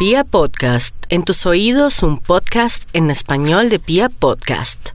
[0.00, 4.92] Pia Podcast, en tus oídos un podcast en español de Pia Podcast.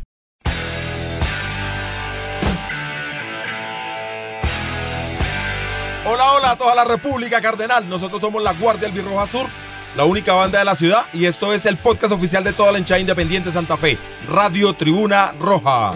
[6.07, 7.87] Hola, hola a toda la República Cardenal.
[7.87, 9.45] Nosotros somos la Guardia Albirroja Sur,
[9.95, 12.79] la única banda de la ciudad, y esto es el podcast oficial de toda la
[12.79, 15.93] hinchada independiente Santa Fe, Radio Tribuna Roja.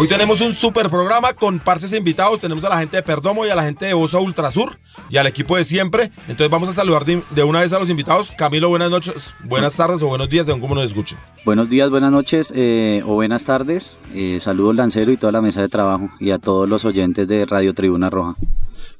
[0.00, 2.40] Hoy tenemos un super programa con parces invitados.
[2.40, 4.78] Tenemos a la gente de Perdomo y a la gente de Osa Ultrasur
[5.10, 6.12] y al equipo de siempre.
[6.28, 8.30] Entonces vamos a saludar de, de una vez a los invitados.
[8.30, 11.18] Camilo, buenas noches, buenas tardes o buenos días, según cómo nos escuchen.
[11.44, 13.98] Buenos días, buenas noches eh, o buenas tardes.
[14.14, 17.44] Eh, saludos Lancero y toda la mesa de trabajo y a todos los oyentes de
[17.44, 18.36] Radio Tribuna Roja.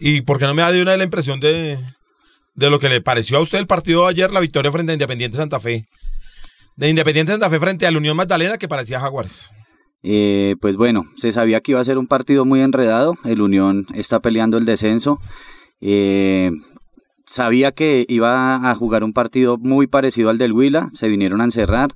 [0.01, 1.79] ¿Y por qué no me da de una vez la impresión de,
[2.57, 4.95] de lo que le pareció a usted el partido de ayer, la victoria frente a
[4.95, 5.87] Independiente Santa Fe?
[6.75, 9.53] De Independiente Santa Fe frente a la Unión Magdalena que parecía Jaguares.
[10.03, 13.17] Eh, pues bueno, se sabía que iba a ser un partido muy enredado.
[13.25, 15.19] El Unión está peleando el descenso.
[15.81, 16.51] Eh,
[17.27, 20.89] sabía que iba a jugar un partido muy parecido al del Huila.
[20.93, 21.91] Se vinieron a encerrar.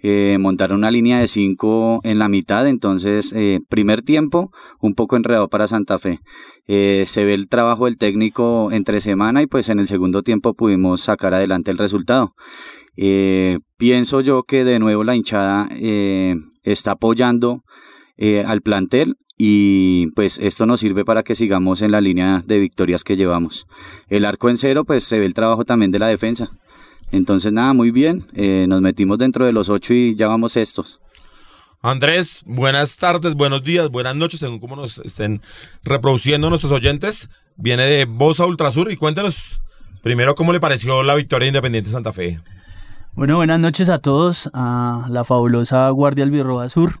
[0.00, 2.68] Eh, montaron una línea de cinco en la mitad.
[2.68, 3.34] Entonces,
[3.68, 6.20] primer tiempo, un poco enredado para Santa Fe.
[6.66, 11.00] Se ve el trabajo del técnico entre semana y pues en el segundo tiempo pudimos
[11.00, 12.34] sacar adelante el resultado.
[12.94, 15.68] Pienso yo que de nuevo la hinchada
[16.72, 17.64] está apoyando
[18.16, 22.58] eh, al plantel y pues esto nos sirve para que sigamos en la línea de
[22.58, 23.66] victorias que llevamos.
[24.08, 26.50] El arco en cero, pues se ve el trabajo también de la defensa.
[27.12, 31.00] Entonces nada, muy bien, eh, nos metimos dentro de los ocho y ya vamos estos.
[31.80, 35.40] Andrés, buenas tardes, buenos días, buenas noches, según cómo nos estén
[35.84, 37.30] reproduciendo nuestros oyentes.
[37.56, 39.60] Viene de Bosa Ultrasur y cuéntenos
[40.02, 42.40] primero cómo le pareció la victoria de Independiente Santa Fe.
[43.14, 47.00] Bueno, buenas noches a todos, a la fabulosa Guardia Albirroja Sur.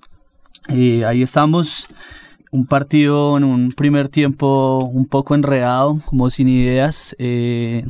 [0.68, 1.86] Eh, ahí estamos,
[2.50, 7.14] un partido en un primer tiempo un poco enredado, como sin ideas.
[7.18, 7.86] Eh,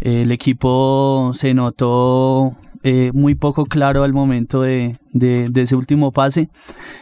[0.00, 4.98] el equipo se notó eh, muy poco claro al momento de,
[5.54, 6.48] ese último pase.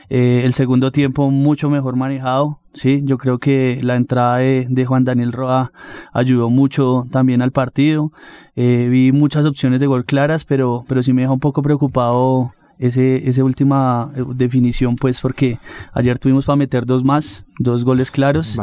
[0.09, 2.62] El segundo tiempo mucho mejor manejado.
[2.75, 5.73] Sí, yo creo que la entrada de, de Juan Daniel Roa
[6.13, 8.13] ayudó mucho también al partido.
[8.57, 12.55] Eh, vi muchas opciones de gol claras, pero, pero sí me deja un poco preocupado
[12.79, 15.59] ese, esa última eh, definición, pues porque
[15.93, 18.57] ayer tuvimos para meter dos más, dos goles claros,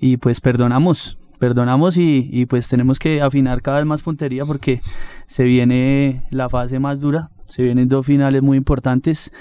[0.00, 4.80] y pues perdonamos, perdonamos y, y pues tenemos que afinar cada vez más puntería porque
[5.26, 9.32] se viene la fase más dura, se vienen dos finales muy importantes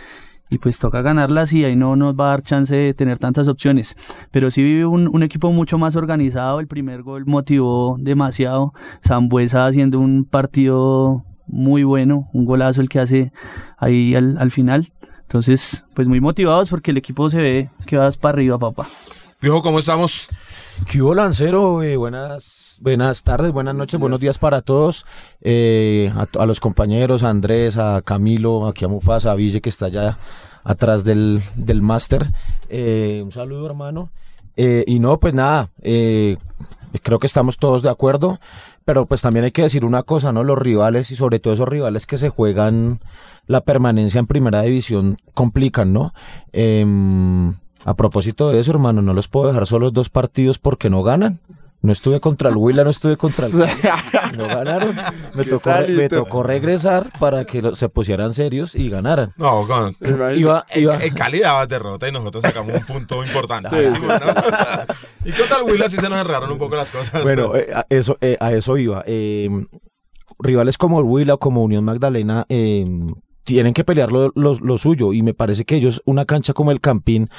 [0.49, 3.47] y pues toca ganarlas y ahí no nos va a dar chance de tener tantas
[3.47, 3.95] opciones.
[4.31, 8.73] Pero sí vive un, un equipo mucho más organizado, el primer gol motivó demasiado,
[9.05, 13.31] Zambuesa haciendo un partido muy bueno, un golazo el que hace
[13.77, 14.91] ahí al, al final.
[15.21, 18.87] Entonces, pues muy motivados porque el equipo se ve que vas para arriba, papá.
[19.39, 20.27] Pijo, ¿cómo estamos?
[20.85, 21.81] ¿Qué hubo, Lancero?
[21.81, 25.05] Eh, buenas, buenas tardes, buenas noches, buenos días para todos.
[25.41, 29.87] Eh, a, los compañeros, a Andrés, a Camilo, aquí a Mufasa, a Ville, que está
[29.87, 30.19] allá
[30.63, 32.31] atrás del, del máster.
[32.69, 34.11] Eh, un saludo, hermano.
[34.55, 38.39] Y no, pues nada, creo que estamos todos de acuerdo,
[38.85, 40.43] pero pues también hay que decir una cosa, ¿no?
[40.43, 42.99] Los rivales y sobre todo esos rivales que se juegan
[43.45, 46.13] la permanencia en primera división complican, ¿no?
[47.85, 51.39] A propósito de eso, hermano, no los puedo dejar solos dos partidos porque no ganan.
[51.79, 53.51] No estuve contra el Huila, no estuve contra el
[54.11, 54.37] Cali.
[54.37, 54.95] No ganaron.
[55.35, 59.33] Me tocó, re- me tocó regresar para que lo- se pusieran serios y ganaran.
[59.37, 59.95] No, con,
[60.35, 63.69] Iba, iba, en, en Cali daba derrota y nosotros sacamos un punto importante.
[65.25, 67.21] y contra el Huila sí se nos erraron un poco las cosas.
[67.21, 69.03] Bueno, eh, a eso, eh, a eso iba.
[69.05, 69.47] Eh,
[70.39, 72.85] rivales como el Huila o como Unión Magdalena eh,
[73.47, 77.29] tienen que pelear lo, suyo y me parece que ellos, una cancha como el Campín,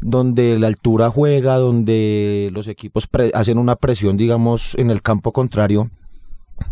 [0.00, 5.88] donde la altura juega, donde los equipos hacen una presión, digamos, en el campo contrario,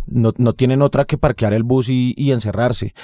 [0.09, 2.95] no, no tienen otra que parquear el bus y, y encerrarse.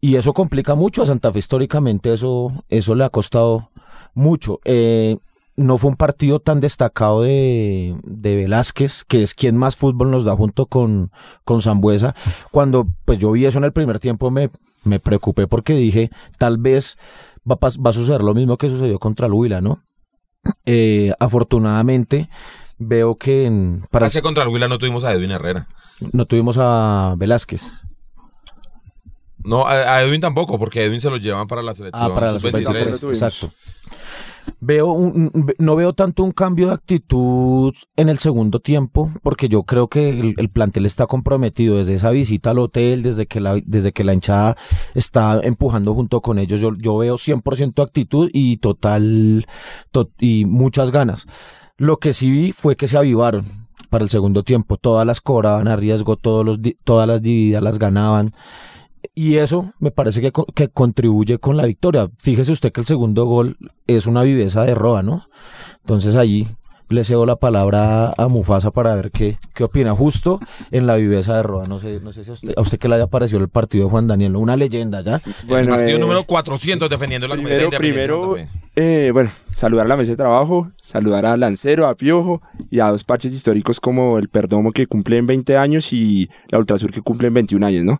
[0.00, 3.70] Y eso complica mucho a Santa Fe históricamente, eso, eso le ha costado
[4.12, 4.58] mucho.
[4.64, 5.18] Eh,
[5.54, 10.24] no fue un partido tan destacado de, de Velázquez, que es quien más fútbol nos
[10.24, 11.12] da junto con,
[11.44, 12.16] con Zambuesa.
[12.50, 14.50] Cuando pues yo vi eso en el primer tiempo me,
[14.86, 16.96] me preocupé porque dije, tal vez
[17.48, 19.82] va va a suceder lo mismo que sucedió contra el Huila, ¿no?
[20.64, 22.28] Eh, afortunadamente
[22.78, 25.68] veo que en, para, Parece que contra Huila no tuvimos a Edwin Herrera.
[26.12, 27.82] no tuvimos a Velázquez.
[29.38, 32.02] No, a, a Edwin tampoco, porque a Edwin se lo llevan para la selección.
[32.02, 32.98] Ah, para la sub-23.
[32.98, 33.52] sub-23, exacto.
[34.60, 39.62] Veo un- no veo tanto un cambio de actitud en el segundo tiempo, porque yo
[39.64, 43.60] creo que el, el plantel está comprometido desde esa visita al hotel, desde que la,
[43.64, 44.56] desde que la hinchada
[44.94, 46.60] está empujando junto con ellos.
[46.60, 49.46] Yo, yo veo 100% actitud y total
[49.90, 51.26] to- y muchas ganas.
[51.76, 53.44] Lo que sí vi fue que se avivaron
[53.90, 54.76] para el segundo tiempo.
[54.78, 58.32] Todas las cobraban a riesgo, todos los, todas las divididas las ganaban.
[59.14, 62.08] Y eso me parece que, co- que contribuye con la victoria.
[62.18, 63.56] Fíjese usted que el segundo gol
[63.86, 65.26] es una viveza de Roa, ¿no?
[65.82, 66.46] Entonces allí
[66.88, 69.92] le cedo la palabra a Mufasa para ver qué, qué opina.
[69.92, 70.38] Justo
[70.70, 71.66] en la viveza de Roa.
[71.66, 73.84] No sé, no sé si a usted, a usted que le haya parecido el partido
[73.86, 75.20] de Juan Daniel, una leyenda ya.
[75.48, 78.36] el partido eh, número 400 defendiendo la primero, primero,
[78.76, 82.88] eh, bueno, saludar a la mesa de trabajo, saludar a Lancero, a Piojo y a
[82.90, 87.00] dos parches históricos como el Perdomo que cumple en 20 años y la Ultrasur que
[87.02, 87.98] cumple en 21 años, ¿no?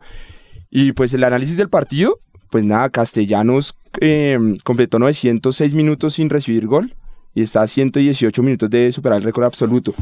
[0.78, 2.20] Y pues el análisis del partido,
[2.50, 6.94] pues nada, Castellanos eh, completó 906 minutos sin recibir gol
[7.34, 9.94] y está a 118 minutos de superar el récord absoluto.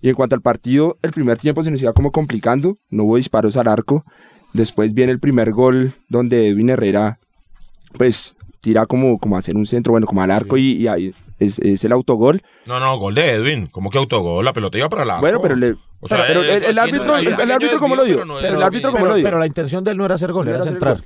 [0.00, 3.16] Y en cuanto al partido, el primer tiempo se nos iba como complicando, no hubo
[3.16, 4.06] disparos al arco.
[4.54, 7.18] Después viene el primer gol donde Edwin Herrera,
[7.98, 8.36] pues
[8.66, 11.60] tira como, como a hacer un centro, bueno, como al arco y, y ahí es,
[11.60, 12.42] es el autogol.
[12.66, 13.66] No, no, gol de Edwin.
[13.68, 14.44] ¿Cómo que autogol?
[14.44, 15.20] La pelota iba para el arco.
[15.20, 15.76] Bueno, pero le.
[16.00, 18.14] O sea, pero, pero el, el no- árbitro, un el, el árbitro cómo lo dio.
[18.16, 19.24] pero no el árbitro cómo Pero, lo dio.
[19.24, 21.04] pero la intención de él no era hacer gol, No era centrar.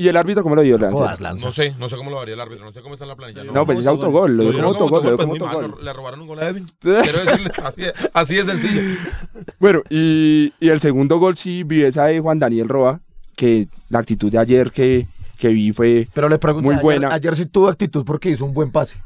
[0.00, 1.16] Y el árbitro cómo lo dio, Lanza.
[1.34, 3.16] No sé, no sé cómo lo daría el árbitro, no sé cómo está en la
[3.16, 3.42] planilla.
[3.44, 5.78] No, pues es autogol, lo dio dieron como autogol, lo dio pues como autogol.
[5.78, 6.70] le- Le robaron un gol a Edwin.
[6.80, 7.82] Quiero decirle, así,
[8.14, 8.80] así de sencillo.
[9.58, 13.00] Bueno, y, y el segundo gol sí vi esa de Juan Daniel Roa,
[13.34, 15.08] que la actitud de ayer que,
[15.38, 16.08] que vi fue.
[16.12, 17.08] Pero le pregunto, Muy ayer- buena.
[17.14, 19.00] Ayer, sí tuvo actitud porque hizo un buen pase.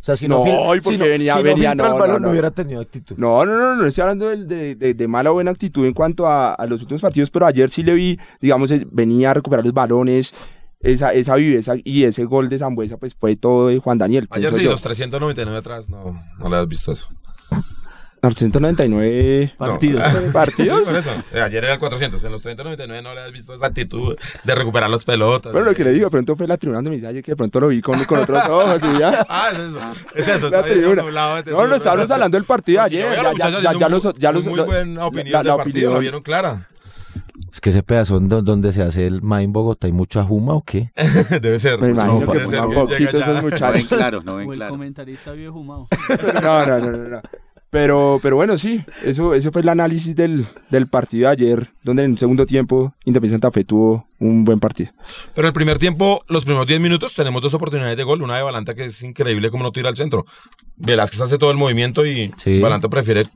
[0.00, 2.08] O sea, si no, No, porque si no, venía- si no venía, no, el balón,
[2.08, 2.30] no, no, no.
[2.30, 3.16] hubiera tenido actitud.
[3.18, 5.92] No, no, no, no estoy hablando de, de- de- de mala o buena actitud en
[5.92, 9.34] cuanto a, a los últimos partidos, pero ayer sí le vi, digamos, es- venía a
[9.34, 10.32] recuperar los balones,
[10.80, 14.28] esa, esa viveza y ese gol de Zambuesa, pues fue todo de Juan Daniel.
[14.30, 14.70] Ayer sí, yo.
[14.70, 17.08] los 399 atrás, no, no le has visto eso.
[18.22, 20.02] Los 199 Partidos.
[20.12, 20.32] No.
[20.32, 20.78] partidos.
[20.80, 21.10] Sí, por eso.
[21.32, 24.54] Eh, Ayer era el 400, en los 399 no le has visto esa actitud de
[24.54, 25.52] recuperar las pelotas.
[25.52, 27.32] Bueno, lo que le digo, de pronto fue la tribuna donde me dice ayer que
[27.32, 29.08] de pronto lo vi con, con otros ojos y ya.
[29.28, 29.80] Ah, es eso.
[30.14, 30.48] Es eso.
[30.50, 31.02] La tribuna.
[31.02, 33.02] doblado de No, no, estábamos hablando del partido de ayer.
[33.02, 33.52] Ya, los ya, muchachos
[34.04, 36.68] los, ya los, muy buena opinión del partido, la vieron clara.
[37.52, 40.54] Es que ese pedazo do- donde se hace el MA en Bogotá hay mucha juma
[40.54, 40.90] o qué?
[41.40, 41.78] Debe ser.
[41.80, 42.40] Me imagino No, que
[42.74, 43.86] poquito esos No ven muchachos.
[43.88, 44.70] claro, no O ven el claro.
[44.72, 45.88] comentarista viejo fumado.
[46.42, 47.20] No, no, no, no, no.
[47.70, 52.04] Pero, pero bueno, sí, eso, eso fue el análisis del, del partido de ayer, donde
[52.04, 54.90] en el segundo tiempo Independiente Santa Fe tuvo un buen partido.
[55.34, 58.22] Pero el primer tiempo, los primeros 10 minutos, tenemos dos oportunidades de gol.
[58.22, 60.24] Una de Balanta que es increíble como no tira al centro.
[60.76, 62.58] Velázquez hace todo el movimiento y Sí.
[62.60, 63.26] Balanta prefiere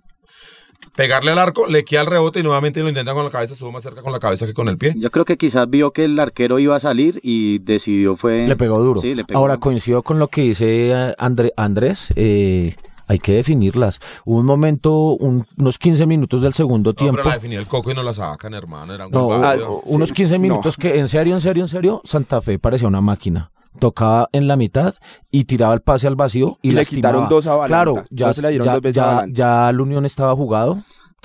[0.96, 3.52] pegarle al arco, le queda el rebote y nuevamente lo intenta con la cabeza.
[3.52, 4.94] Estuvo más cerca con la cabeza que con el pie.
[4.96, 8.46] Yo creo que quizás vio que el arquero iba a salir y decidió fue...
[8.48, 9.00] Le pegó duro.
[9.00, 9.60] Sí, le pegó Ahora duro.
[9.64, 12.12] coincido con lo que dice eh, André- Andrés.
[12.16, 12.76] eh,
[13.06, 14.00] hay que definirlas.
[14.24, 17.16] Hubo un momento, un- unos 15 minutos del segundo No, tiempo.
[17.16, 18.94] pero la definió el coco y no la sacan, hermano.
[18.94, 19.32] Era un No.
[19.32, 19.54] Ah,
[19.86, 20.42] unos sí, 15 no.
[20.42, 23.50] minutos que en serio, en serio, en serio, Santa Fe parecía una máquina.
[23.78, 24.94] Tocaba en la mitad
[25.30, 27.12] y tiraba el pase al vacío y, Y le lastimaba.
[27.14, 27.64] quitaron dos a.
[27.66, 30.34] Claro, ya, No se le dieron ya, dos veces a ya, ya el Unión estaba
[30.36, 30.78] jugado.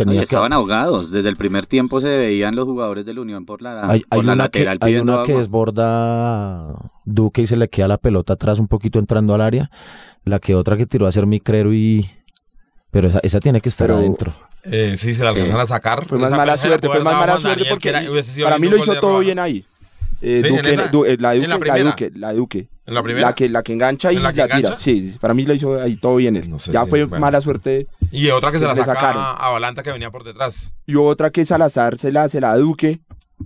[0.06, 1.12] Que- estaban ahogados.
[1.12, 4.26] Desde el primer tiempo se veían los jugadores del Unión por la, hay, por hay
[4.26, 8.34] la una, que, lateral hay una que desborda Duque y se le queda la pelota
[8.34, 9.70] atrás un poquito entrando al área.
[10.26, 12.10] La que otra que tiró a ser Micrero y...
[12.92, 14.34] Pero esa, esa tiene que estar Pero- adentro.
[14.64, 16.06] Eh, sí, se la alcanzan a sacar.
[16.08, 18.02] Fue más mala suerte, fue más mala suerte porque era-
[18.44, 19.66] para mí lo hizo todo bien ahí.
[20.20, 20.88] Eh, Sí, en esa.
[20.88, 21.78] Du- eh, la En Duque, la.
[21.84, 22.68] Duque, la Duque.
[22.88, 23.28] ¿En la primera?
[23.28, 24.76] La que, la que engancha y ¿En la que tira.
[24.76, 26.50] Sí, sí, para mí lo hizo ahí todo bien él.
[26.50, 27.22] No sé ya si- fue bueno.
[27.22, 27.88] mala suerte.
[28.12, 29.24] Y otra que se la saca sacaron.
[29.24, 30.76] a Balanta que venía por detrás.
[30.86, 33.00] Y otra que Salazar se la, se la Duque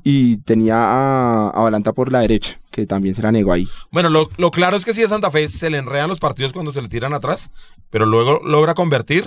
[0.03, 3.68] y tenía a, a Balanta por la derecha, que también se la negó ahí.
[3.91, 6.53] Bueno, lo, lo claro es que sí a Santa Fe se le enredan los partidos
[6.53, 7.51] cuando se le tiran atrás,
[7.89, 9.25] pero luego logra convertir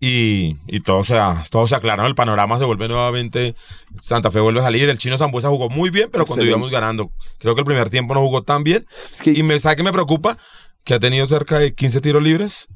[0.00, 1.18] y, y todo, se,
[1.50, 2.08] todo se aclara, ¿no?
[2.08, 3.56] el panorama se vuelve nuevamente,
[4.00, 7.10] Santa Fe vuelve a salir, el chino Zambuesa jugó muy bien, pero cuando íbamos ganando,
[7.38, 9.82] creo que el primer tiempo no jugó tan bien, Es que y me sabe que
[9.82, 10.38] me preocupa
[10.84, 12.68] que ha tenido cerca de 15 tiros libres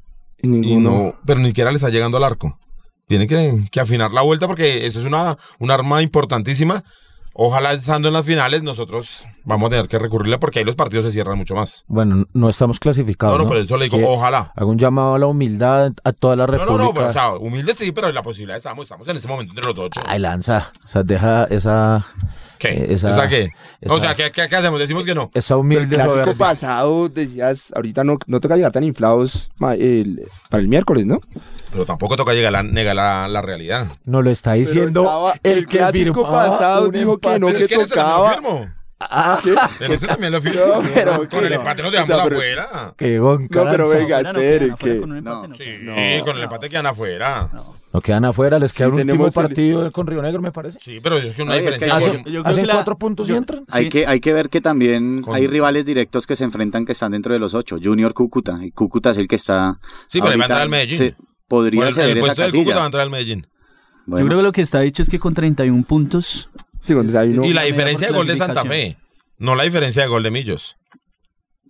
[0.43, 2.59] y no, pero ni siquiera le está llegando al arco.
[3.07, 6.83] Tiene que, que afinar la vuelta porque eso es una, un arma importantísima.
[7.33, 11.05] Ojalá estando en las finales nosotros vamos a tener que recurrirle porque ahí los partidos
[11.05, 11.83] se cierran mucho más.
[11.87, 13.37] Bueno, no estamos clasificados.
[13.37, 14.51] No, no, por eso le digo, Que ojalá.
[14.55, 16.77] Hago un llamado a la humildad a toda la No, República.
[16.77, 19.51] no, no, pero, o sea, humilde sí, pero la posibilidad estamos, estamos en este momento
[19.51, 20.01] entre los ocho.
[20.05, 20.71] Ay, lanza.
[20.83, 22.05] O sea, deja esa,
[22.59, 22.69] ¿Qué?
[22.69, 23.49] eh, ¿Esa, esa- qué?
[23.81, 24.79] esa- O sea, ¿qué, qué, qué hacemos?
[24.79, 25.29] Decimos que no.
[25.33, 26.33] esa El humilde clásico soberbia.
[26.37, 31.19] pasado decías, ahorita no, no toca llegar tan inflados el- para el miércoles, ¿no?
[31.71, 33.87] Pero tampoco toca llegar a la, negar la, la realidad.
[34.05, 37.77] No lo está diciendo el, el que clásico pasado un dijo que no, Pero que
[37.77, 38.39] tocaba.
[38.99, 39.53] Ah, ¿qué?
[39.79, 40.65] Pero usted también lo firmó.
[40.81, 41.55] No, pero con el no.
[41.57, 42.93] empate nos O dejamos sea, pero- afuera.
[42.97, 44.99] Que No, pero venga, Afuera no espere, quedan afuera que...
[45.01, 45.47] con un empate, No.
[45.47, 45.55] no
[46.17, 47.49] Sí, con el empate quedan afuera.
[47.91, 50.79] No quedan afuera, les queda Sí, un último el- partido con Río Negro, me parece.
[50.81, 52.97] Sí, pero es que una Ay, es diferencia que yo- creo Hacen que la- cuatro
[52.97, 53.65] puntos y entran.
[53.69, 53.89] Hay, Sí.
[53.89, 57.11] que, hay que ver que también Con- hay rivales directos que se enfrentan que están
[57.11, 57.77] dentro de los ocho.
[57.83, 58.59] Junior Cúcuta.
[58.63, 59.79] Y Cúcuta es el que está.
[60.07, 60.97] Sí, pero va a entrar el Medellín.
[60.97, 61.15] se-
[61.49, 63.47] podría Bueno, el- el puesto del Cúcuta va a entrar al Medellín.
[64.07, 66.49] Yo creo que lo que está dicho es que con 31 puntos
[66.83, 67.45] Sí, cuando hay uno...
[67.45, 68.97] Y la diferencia de gol de Santa Fe.
[69.37, 70.75] No la diferencia de gol de Millos.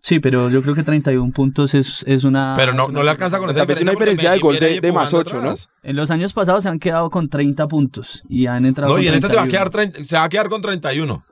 [0.02, 2.56] Sí, pero yo creo que 31 puntos es, es una...
[2.58, 4.30] Pero no, es una- no le alcanza con esa Santa Fe tiene diferencia.
[4.32, 5.52] una diferencia de gol de- más empujando ocho, ¿no?
[5.52, 5.70] atrás.
[5.84, 9.04] En los años pasados se han quedado con 30 puntos y han entrado No, con
[9.04, 9.70] y en esta se va a 31.
[9.70, 11.24] quedar 30 se va a quedar con 31.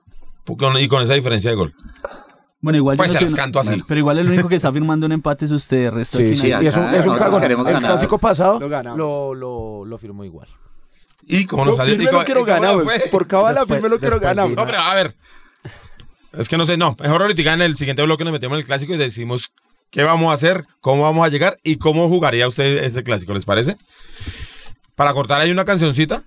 [0.45, 1.73] Con- y con esa diferencia de gol.
[2.61, 3.81] Bueno, igual Pues yo no se canto así.
[3.88, 6.47] Pero igual el único que está firmando un empate es usted, el resto Sí, sí,
[6.47, 7.43] y es un, es un cagón.
[7.43, 7.81] El ganar.
[7.81, 10.47] clásico pasado Lo lo, lo, lo firmó igual.
[11.27, 12.01] Y como No, nos salió.
[12.01, 12.99] y cómo- quiero y ganar, güey.
[13.09, 14.49] Por Después- firme lo quiero ganar.
[14.49, 15.15] No, pero a ver.
[16.37, 16.95] Es que no sé, no.
[16.99, 19.51] Mejor ahorita en el siguiente bloque nos metemos en el clásico y decimos
[19.89, 23.43] qué vamos a hacer, cómo vamos a llegar y cómo jugaría usted ese clásico, ¿les
[23.45, 23.75] parece?
[24.95, 26.23] Para cortar hay una cancioncita.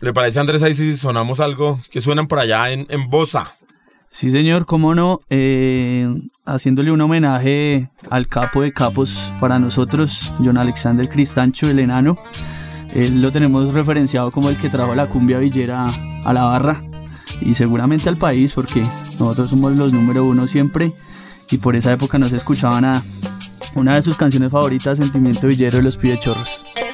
[0.00, 3.54] ¿Le parece, Andrés, ahí si sonamos algo que suenan por allá en, en Bosa?
[4.08, 6.06] Sí, señor, cómo no, eh,
[6.44, 12.18] haciéndole un homenaje al capo de capos para nosotros, John Alexander Cristancho, el enano.
[12.94, 15.86] Él lo tenemos referenciado como el que trajo la cumbia villera
[16.24, 16.82] a la barra
[17.40, 18.82] y seguramente al país porque
[19.18, 20.92] nosotros somos los número uno siempre
[21.50, 23.02] y por esa época no se escuchaba nada.
[23.74, 26.62] Una de sus canciones favoritas, Sentimiento Villero de los Pidechorros.
[26.74, 26.91] Solo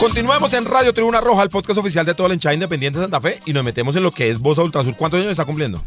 [0.00, 3.20] Continuamos en Radio Tribuna Roja, el podcast oficial de toda la hinchada independiente de Santa
[3.20, 4.96] Fe, y nos metemos en lo que es Bosa Ultrasur.
[4.96, 5.84] ¿Cuántos años está cumpliendo?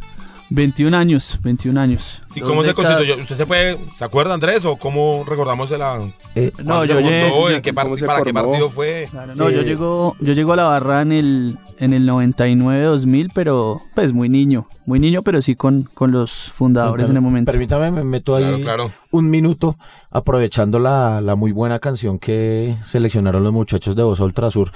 [0.49, 2.21] 21 años, 21 años.
[2.35, 2.93] ¿Y cómo se décadas.
[2.95, 3.21] constituyó?
[3.23, 5.99] ¿Usted se puede, se acuerda, Andrés, o cómo recordamos la,
[6.35, 9.07] Eh, No, yo se llegué- yo- qué cómo part- se para qué partido fue?
[9.11, 13.29] Claro, no, yo Eh, llego, yo llego a la barra en el, en el 99-2000,
[13.33, 17.51] pero pues muy niño, muy niño, pero sí con, con los fundadores en el momento.
[17.51, 18.91] Permítame, me meto ahí Claro, claro.
[19.11, 19.77] un minuto
[20.11, 24.71] aprovechando la, la muy buena canción que seleccionaron los muchachos de Voz Ultrasur.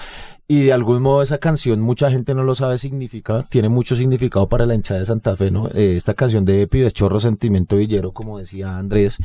[0.50, 4.48] Y de algún modo esa canción, mucha gente no lo sabe significa, tiene mucho significado
[4.48, 5.68] para la hinchada de Santa Fe, ¿no?
[5.74, 9.18] Eh, esta canción de Pibes Chorro Sentimiento Villero, como decía Andrés,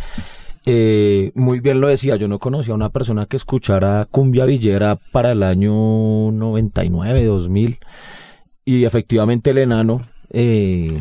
[0.66, 4.98] eh, muy bien lo decía, yo no conocía a una persona que escuchara cumbia villera
[5.12, 7.78] para el año 99, 2000,
[8.64, 10.04] y efectivamente el enano...
[10.30, 11.00] Eh,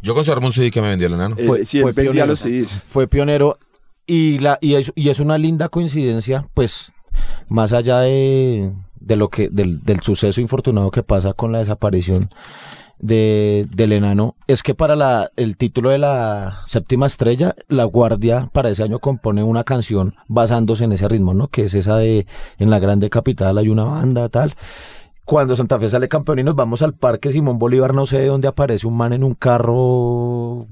[0.00, 1.34] Yo conservo un CD que me vendió el enano.
[1.38, 2.26] Eh, Fue- sí, fue pionero.
[2.26, 2.46] los
[2.86, 3.58] fue pionero
[4.06, 6.92] y la y es, y es una linda coincidencia pues
[7.48, 8.70] más allá de,
[9.00, 12.30] de lo que del, del suceso infortunado que pasa con la desaparición
[12.98, 18.48] de, del enano es que para la, el título de la séptima estrella la guardia
[18.52, 22.26] para ese año compone una canción basándose en ese ritmo no que es esa de
[22.58, 24.54] en la grande capital hay una banda tal.
[25.24, 28.26] Cuando Santa Fe sale campeón y nos vamos al parque Simón Bolívar, no sé de
[28.26, 30.66] dónde aparece un man en un carro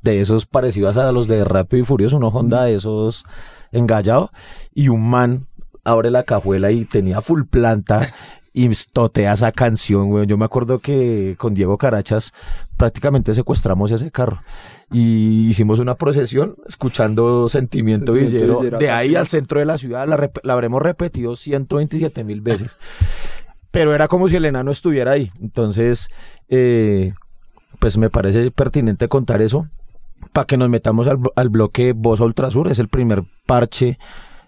[0.00, 3.24] de esos parecidos a los de Rápido y Furioso, unos Honda de esos
[3.72, 4.30] engallado,
[4.74, 5.48] y un man
[5.84, 8.12] abre la cajuela y tenía full planta
[8.52, 10.26] y totea esa canción, weón.
[10.26, 12.32] Yo me acuerdo que con Diego Carachas
[12.76, 14.38] prácticamente secuestramos ese carro
[14.90, 19.78] y hicimos una procesión escuchando Sentimiento Sentimiento Villero Villero, de ahí al centro de la
[19.78, 22.76] ciudad, la, rep- la habremos repetido 127 mil veces
[23.70, 25.30] pero era como si el enano estuviera ahí.
[25.40, 26.08] Entonces,
[26.48, 27.12] eh,
[27.78, 29.68] pues me parece pertinente contar eso
[30.32, 32.66] para que nos metamos al, al bloque Bosa Ultrasur.
[32.68, 33.96] Es el primer parche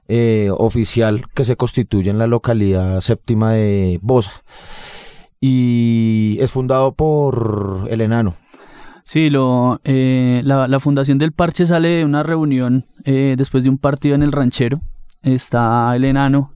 [0.08, 4.32] eh, oficial que se constituye en la localidad séptima de Bosa.
[5.40, 8.34] Y es fundado por el enano.
[9.04, 13.78] Sí, lo, eh, la, fundación del parche sale de una reunión eh, después de un
[13.78, 14.80] partido en el ranchero.
[15.22, 16.52] Está el enano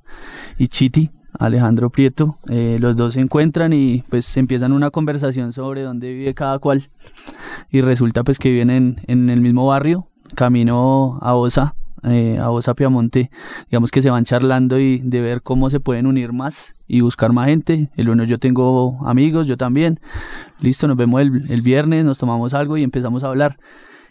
[0.58, 2.38] y Chiti, Alejandro Prieto.
[2.46, 6.90] los dos se encuentran y pues empiezan una conversación sobre dónde vive cada cual.
[7.70, 11.74] Y resulta pues que viven en, en el mismo barrio, camino a Osa,
[12.06, 13.30] eh, a Osa Piamonte.
[13.70, 17.32] Digamos que se van charlando y de ver cómo se pueden unir más y buscar
[17.32, 17.90] más gente.
[17.96, 20.00] El uno yo tengo amigos, yo también.
[20.60, 23.56] Listo, nos vemos el, el viernes, nos tomamos algo y empezamos a hablar.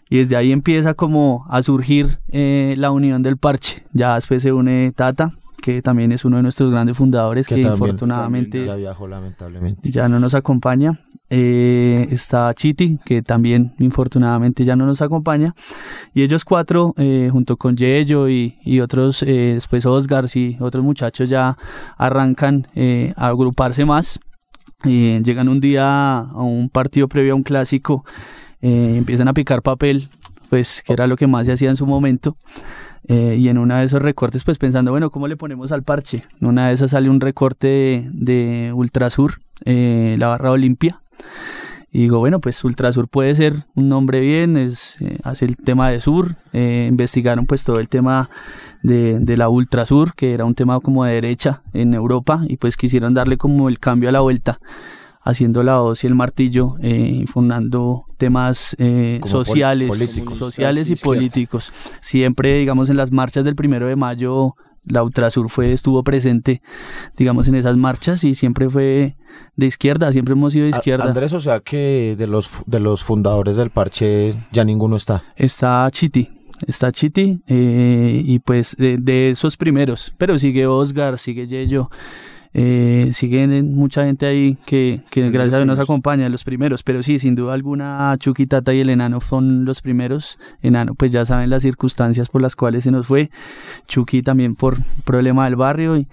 [0.08, 3.84] Y desde ahí empieza como a surgir eh, la unión del parche.
[3.92, 5.32] Ya después se une Tata,
[5.66, 9.90] que también es uno de nuestros grandes fundadores, que, también- infortunadamente Ya viajó lamentablemente.
[9.90, 11.00] ya no nos acompaña.
[11.28, 15.56] Eh, está Chiti, que también infortunadamente ya no nos acompaña.
[16.14, 20.84] Y ellos cuatro, eh, junto con Yello y, y otros, eh, después Oscar y otros
[20.84, 21.56] muchachos ya
[21.98, 24.20] arrancan eh, a agruparse más.
[24.84, 28.04] Eh, llegan un día a un partido previo a un clásico,
[28.60, 30.08] eh, empiezan a picar papel,
[30.48, 32.36] pues que era lo que más se hacía en su momento.
[33.08, 36.24] Eh, y en una de esos recortes, pues pensando, bueno, ¿cómo le ponemos al parche?
[36.40, 41.00] En una de esas sale un recorte de, de Ultrasur, eh, la barra Olimpia.
[41.92, 45.88] Y digo, bueno, pues Ultrasur puede ser un nombre bien, es, eh, hace el tema
[45.88, 48.28] de Sur, eh, investigaron pues todo el tema
[48.82, 52.76] de, de la Ultrasur, que era un tema como de derecha en Europa, y pues
[52.76, 54.58] quisieron darle como el cambio a la vuelta,
[55.26, 60.38] haciendo la hoz y el martillo, eh, fundando temas eh, sociales, políticos.
[60.38, 61.72] sociales y políticos.
[62.00, 66.62] Siempre, digamos, en las marchas del primero de mayo, la Ultrasur fue, estuvo presente,
[67.16, 69.16] digamos, en esas marchas y siempre fue
[69.56, 71.06] de izquierda, siempre hemos sido de izquierda.
[71.06, 75.24] Andrés, o sea que de los, de los fundadores del parche ya ninguno está.
[75.34, 76.30] Está Chiti,
[76.68, 81.90] está Chiti eh, y pues de, de esos primeros, pero sigue Oscar, sigue Yello,
[82.54, 86.82] eh, siguen mucha gente ahí que, que Son gracias a Dios nos acompaña, los primeros,
[86.82, 91.12] pero sí, sin duda alguna Chucky, Tata y el enano son los primeros, enano pues
[91.12, 93.30] ya saben las circunstancias por las cuales se nos fue,
[93.88, 96.06] Chucky también por problema del barrio y,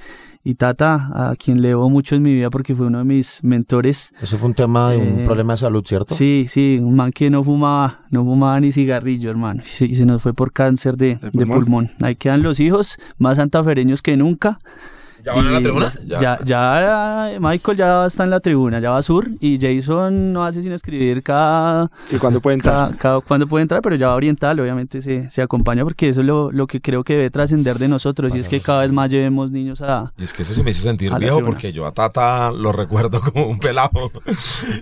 [0.44, 3.42] y Tata a quien le debo mucho en mi vida porque fue uno de mis
[3.44, 6.16] mentores Eso fue un tema de un Eh, problema de salud, ¿cierto?
[6.16, 9.62] Sí, sí, un man que no fumaba, no fumaba ni cigarrillo, hermano.
[9.66, 11.60] Y se, y se nos fue por cáncer de, ¿De de pulmón?
[11.64, 11.92] pulmón?
[12.02, 14.58] Ahí quedan los hijos, más santafereños que nunca.
[15.24, 15.92] ¿Ya van a la tribuna?
[16.06, 19.30] Ya, ya, Michael ya está en la tribuna, ya va sur.
[19.40, 22.74] Y Jason no hace sino escribir cada, ¿Y cuándo puede entrar?
[22.74, 26.22] cada, cada cuándo puede entrar, pero ya va oriental, obviamente se, se acompaña porque eso
[26.22, 28.36] es lo, lo que creo que debe trascender de nosotros.
[28.36, 30.82] Y es que cada vez más llevemos niños a, es que eso se me hizo
[30.82, 34.12] sentir viejo porque yo a Tata lo recuerdo como un pelado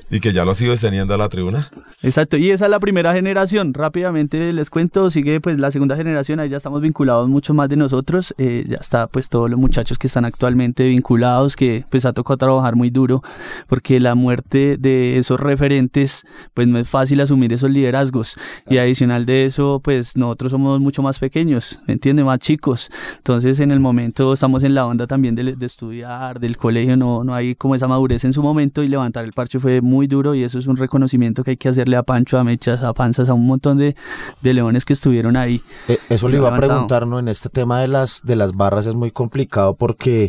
[0.10, 1.70] y que ya lo sigo teniendo a la tribuna.
[2.02, 3.74] Exacto, y esa es la primera generación.
[3.76, 7.76] Rápidamente les cuento, sigue pues la segunda generación, ahí ya estamos vinculados mucho más de
[7.76, 8.34] nosotros.
[8.38, 12.38] eh, ya está pues todos los muchachos que están actualmente vinculados, que pues ha tocado
[12.38, 13.22] trabajar muy duro,
[13.68, 18.36] porque la muerte de esos referentes, pues no es fácil asumir esos liderazgos.
[18.70, 22.24] Y adicional de eso, pues nosotros somos mucho más pequeños, ¿me entiende?
[22.24, 22.90] Más chicos.
[23.18, 27.24] Entonces en el momento estamos en la onda también de, de estudiar, del colegio, no,
[27.24, 30.36] no hay como esa madurez en su momento y levantar el parche fue muy duro
[30.36, 33.30] y eso es un reconocimiento que hay que hacerle a Pancho, a Mechas, a Panzas,
[33.30, 33.96] a un montón de,
[34.42, 35.62] de leones que estuvieron ahí.
[35.88, 37.20] Eh, eso le iba a preguntar, ¿no?
[37.20, 40.21] En este tema de las, de las barras es muy complicado porque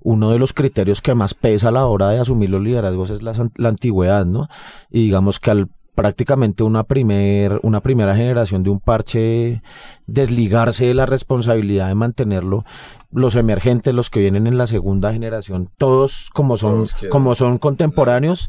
[0.00, 3.22] uno de los criterios que más pesa a la hora de asumir los liderazgos es
[3.22, 4.48] la, la antigüedad, ¿no?
[4.90, 9.62] Y digamos que al prácticamente una, primer, una primera generación de un parche
[10.06, 12.64] desligarse de la responsabilidad de mantenerlo.
[13.10, 18.48] Los emergentes, los que vienen en la segunda generación, todos como son, como son contemporáneos,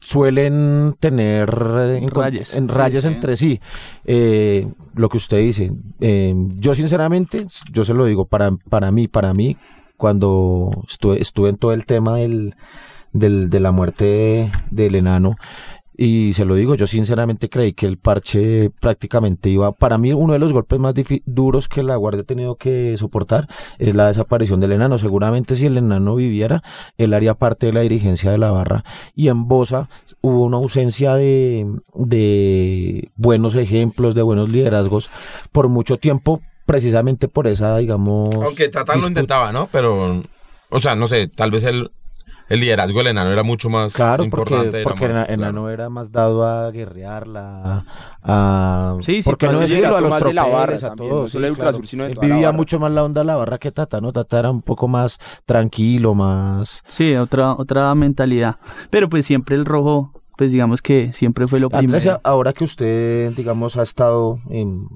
[0.00, 3.60] suelen tener en rayas, en rayas entre sí.
[4.04, 5.72] Eh, lo que usted dice.
[6.00, 9.56] Eh, yo sinceramente, yo se lo digo, para, para mí, para mí,
[9.96, 12.54] cuando estuve, estuve en todo el tema del,
[13.12, 15.36] del, de la muerte del enano,
[15.94, 20.32] y se lo digo, yo sinceramente creí que el parche prácticamente iba, para mí uno
[20.32, 20.94] de los golpes más
[21.26, 23.46] duros que la Guardia ha tenido que soportar
[23.78, 24.96] es la desaparición del enano.
[24.96, 26.62] Seguramente si el enano viviera,
[26.96, 28.84] él haría parte de la dirigencia de la barra.
[29.14, 29.88] Y en Bosa
[30.22, 35.10] hubo una ausencia de, de buenos ejemplos, de buenos liderazgos
[35.52, 38.34] por mucho tiempo, precisamente por esa, digamos...
[38.34, 39.68] Aunque Tata lo intentaba, ¿no?
[39.70, 40.22] Pero,
[40.70, 41.90] o sea, no sé, tal vez él
[42.52, 44.82] el liderazgo del enano era mucho más claro, importante.
[44.82, 47.86] Porque, el enano era más dado a guerrearla,
[48.22, 48.96] a...
[49.00, 51.34] Sí, sí, porque no decirlo, a los trofeos, la barra, a todos.
[51.34, 51.56] Él
[52.20, 54.12] vivía mucho más la onda de la barra que Tata, ¿no?
[54.12, 56.84] Tata era un poco más tranquilo, más...
[56.88, 58.56] Sí, otra, otra mentalidad.
[58.90, 62.20] Pero pues siempre el rojo pues digamos que siempre fue lo primero.
[62.24, 64.40] ahora que usted, digamos, ha estado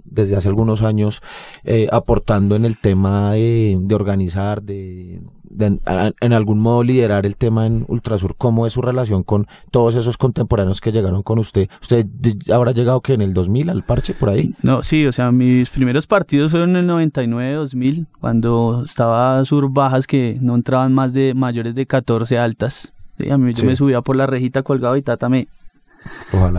[0.04, 1.22] desde hace algunos años
[1.62, 5.20] eh, aportando en el tema de, organizar, de,
[5.56, 10.18] en algún modo liderar el tema en Ultrasur, ¿cómo es su relación con todos esos
[10.18, 11.68] contemporáneos que llegaron con usted?
[11.80, 12.04] ¿Usted
[12.52, 14.52] habrá llegado que en el 2000 al parche por ahí?
[14.62, 19.70] No, sí, o sea, mis primeros partidos fueron en el 99, 2000, cuando estaba Sur
[19.70, 22.95] Bajas que no entraban más de mayores de 14 altas.
[23.30, 25.48] A mí, Yo me subía por la rejita colgado y Tata me...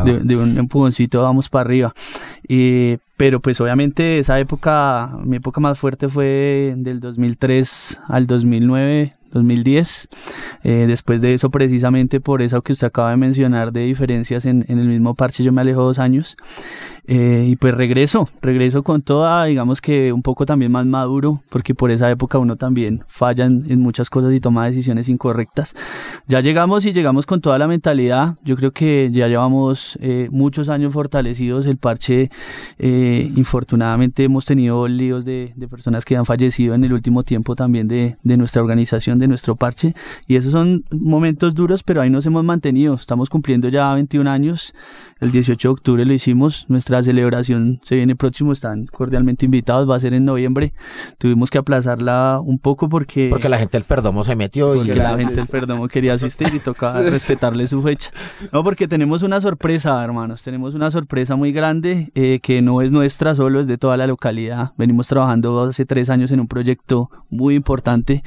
[0.04, 1.93] De, un empujoncito vamos para arriba.
[3.15, 10.10] pero pues obviamente esa época, mi época más fuerte fue del 2003 al 2009, 2010.
[10.63, 14.66] Eh, después de eso, precisamente por eso que usted acaba de mencionar de diferencias en,
[14.68, 16.36] en el mismo parche, yo me alejo dos años.
[17.10, 21.74] Eh, y pues regreso, regreso con toda, digamos que un poco también más maduro, porque
[21.74, 25.74] por esa época uno también falla en, muchas cosas y toma decisiones incorrectas.
[26.28, 28.36] Ya llegamos y llegamos con toda la mentalidad.
[28.44, 31.66] Yo creo que ya llevamos eh, muchos años fortalecidos.
[31.66, 32.30] El parche,
[32.78, 37.56] eh, infortunadamente, hemos tenido líos de, de, personas que han fallecido en el último tiempo
[37.56, 39.94] también de, de nuestra organización, de nuestro parche.
[40.28, 42.96] Y esos son momentos duros, pero ahí nos hemos mantenido.
[42.96, 44.74] Estamos cumpliendo ya 21 años.
[45.20, 46.66] El 18 de octubre lo hicimos.
[46.70, 50.74] Nuestra celebración se viene próximo, están cordialmente invitados, va a ser en noviembre.
[51.18, 53.30] Tuvimos que aplazarla un poco porque...
[53.30, 54.88] Porque la gente del Perdomo se metió y...
[54.88, 58.12] la gente del Perdomo quería asistir y tocaba respetarle su fecha.
[58.52, 62.92] No, porque tenemos una sorpresa, hermanos, tenemos una sorpresa muy grande eh, que no es
[62.92, 64.74] nuestra, solo es de toda la localidad.
[64.78, 68.24] Venimos trabajando hace tres años en un proyecto muy importante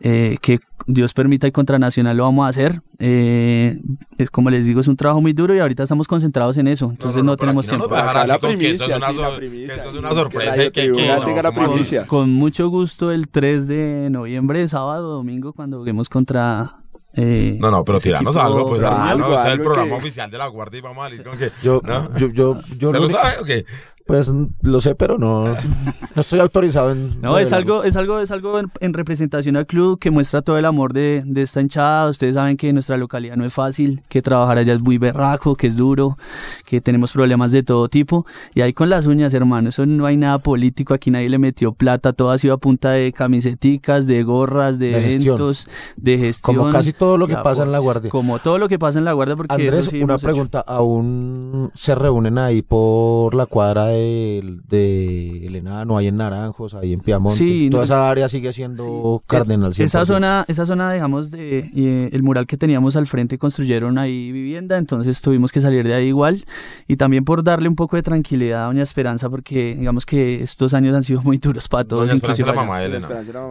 [0.00, 2.82] eh, que Dios permita y contra Nacional lo vamos a hacer.
[2.98, 3.80] Eh,
[4.18, 6.90] es como les digo, es un trabajo muy duro y ahorita estamos concentrados en eso.
[6.90, 7.86] Entonces no, tenemos tiempo.
[7.86, 10.70] esto es una, sorpresa.
[10.70, 16.78] Que, con, mucho gusto el 3 de noviembre, sábado, domingo, cuando juguemos contra
[17.14, 19.34] eh, no, no, pero tiranos algo, pues hermano.
[19.34, 21.50] Este es el programa oficial de la Guardia y vamos a salir con que.
[21.62, 21.80] Yo,
[22.16, 23.64] yo, yo, yo, ¿Se lo sabe o qué?
[24.08, 27.20] Pues lo sé, pero no, no estoy autorizado en...
[27.20, 30.64] No, es algo, es algo, es algo en, representación al club que muestra todo el
[30.64, 32.08] amor de, de, esta hinchada.
[32.08, 35.66] Ustedes saben que nuestra localidad no es fácil, que trabajar allá es muy berraco, que
[35.66, 36.16] es duro,
[36.64, 38.24] que tenemos problemas de todo tipo.
[38.54, 41.72] Y ahí con las uñas, hermano, eso no hay nada político, aquí nadie le metió
[41.72, 45.68] plata, todo ha sido a punta de camiseticas, de gorras, de, eventos,
[45.98, 46.56] de gestión.
[46.56, 48.10] Como casi todo lo que pasa en la Guardia.
[48.10, 49.54] Como todo lo que pasa en la Guardia, porque...
[49.54, 56.06] Andrés, una pregunta, ¿aún se reúnen ahí por la cuadra de de, el enano, ahí
[56.06, 57.68] en Naranjos, ahí en Piamonte.
[57.70, 59.72] Toda esa área sigue siendo cardenal.
[59.76, 64.32] Esa zona, esa zona, digamos, de eh, el mural que teníamos al frente construyeron ahí
[64.32, 66.44] vivienda, entonces tuvimos que salir de ahí igual.
[66.86, 70.74] Y también por darle un poco de tranquilidad a Doña Esperanza, porque digamos que estos
[70.74, 72.04] años han sido muy duros para todos.
[72.04, 73.08] Doña Esperanza la mamá de Elena.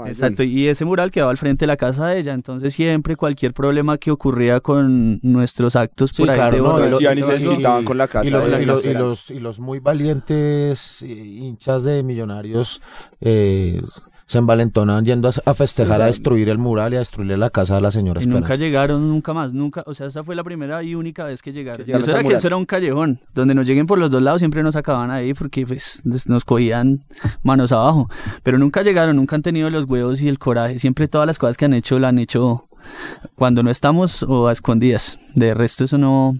[0.07, 3.53] Exacto, y ese mural quedaba al frente de la casa de ella, entonces siempre cualquier
[3.53, 9.39] problema que ocurría con nuestros actos por ahí de con la casa y los, y
[9.39, 10.36] los muy valientes
[11.05, 12.81] hinchas de millonarios
[13.21, 13.81] eh,
[14.25, 17.77] se envalentonan yendo a, a festejar, a destruir el mural y a destruirle la casa
[17.77, 18.61] a la señora Y nunca Esperanza.
[18.65, 19.83] llegaron, nunca más, nunca.
[19.85, 21.85] O sea, esa fue la primera y única vez que llegaron.
[21.85, 22.37] Que Y llegaron eso era el que mural.
[22.39, 23.21] eso era un callejón.
[23.33, 26.43] Donde nos lleguen por los dos lados siempre nos acababan ahí porque pues nos- nos
[26.43, 27.05] cogían
[27.41, 28.09] manos abajo.
[28.43, 30.77] Pero nunca llegaron, nunca han tenido los huevos y el coraje.
[30.79, 32.67] Siempre todas las cosas que han hecho la han hecho
[33.35, 35.19] cuando no estamos o a escondidas.
[35.35, 36.37] De resto eso no,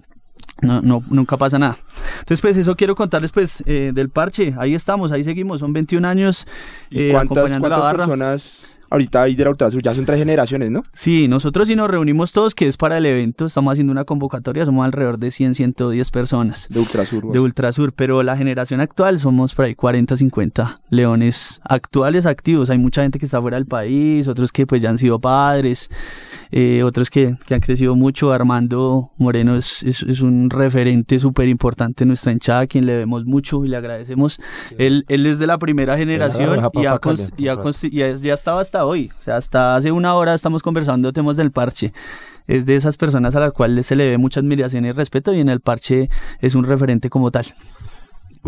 [0.60, 1.78] no, no, nunca pasa nada.
[2.20, 4.54] Entonces, pues eso quiero contarles, pues, eh, del parche.
[4.58, 5.60] Ahí estamos, ahí seguimos.
[5.60, 6.46] Son 21 años
[6.90, 8.06] ¿Y eh, cuántas, acompañando a la cuántas barra.
[8.06, 9.82] personas ahorita hay de la Ultrasur?
[9.82, 10.84] Ya son tres generaciones, ¿no?
[10.92, 13.46] Sí, nosotros sí nos reunimos todos, que es para el evento.
[13.46, 14.64] Estamos haciendo una convocatoria.
[14.64, 17.22] Somos alrededor de 100, 110 personas De Ultrasur.
[17.32, 17.48] de vos.
[17.48, 22.70] Ultrasur, pero la generación actual somos por ahí 40, 50 leones actuales activos.
[22.70, 25.88] Hay mucha gente que está fuera del país, otros que pues ya han sido padres,
[26.50, 28.32] eh, otros que, que han crecido mucho.
[28.32, 32.96] Armando Moreno es, es, es un referente súper importante en nuestra hinchada, a quien le
[32.96, 34.38] vemos mucho y le agradecemos.
[34.78, 37.00] Él, él es de la primera generación y, ha ha
[37.88, 39.10] ya estaba hoy.
[39.20, 41.92] O sea, hasta hace una hora estamos conversando temas del parche
[42.48, 45.40] es de esas personas a las cuales se le ve mucha admiración y respeto y
[45.40, 46.08] en el parche
[46.40, 47.46] es un referente como tal.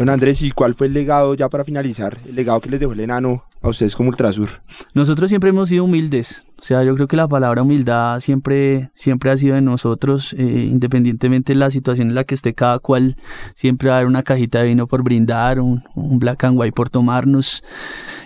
[0.01, 2.17] Bueno, Andrés, ¿y cuál fue el legado ya para finalizar?
[2.27, 4.49] El legado que les dejó el enano a ustedes como Ultrasur.
[4.95, 9.31] Nosotros siempre hemos sido humildes, o sea, yo creo que la palabra humildad siempre, siempre
[9.31, 13.17] ha sido de nosotros, eh, independientemente de la situación en la que esté cada cual,
[13.55, 16.91] siempre va a haber una cajita de vino por brindar, un, black and white por
[16.91, 17.65] tomarnos,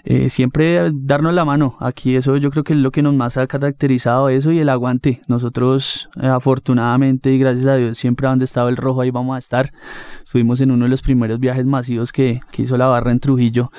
[0.03, 1.77] eh, siempre darnos la mano.
[1.79, 4.69] Aquí eso yo creo que es lo que nos más ha caracterizado eso y el
[4.69, 5.21] aguante.
[5.29, 9.39] Nosotros eh, afortunadamente y gracias a Dios siempre donde estaba el rojo ahí vamos a
[9.39, 9.73] estar.
[10.25, 13.71] Estuvimos en uno de los primeros viajes masivos que, que hizo la barra en Trujillo,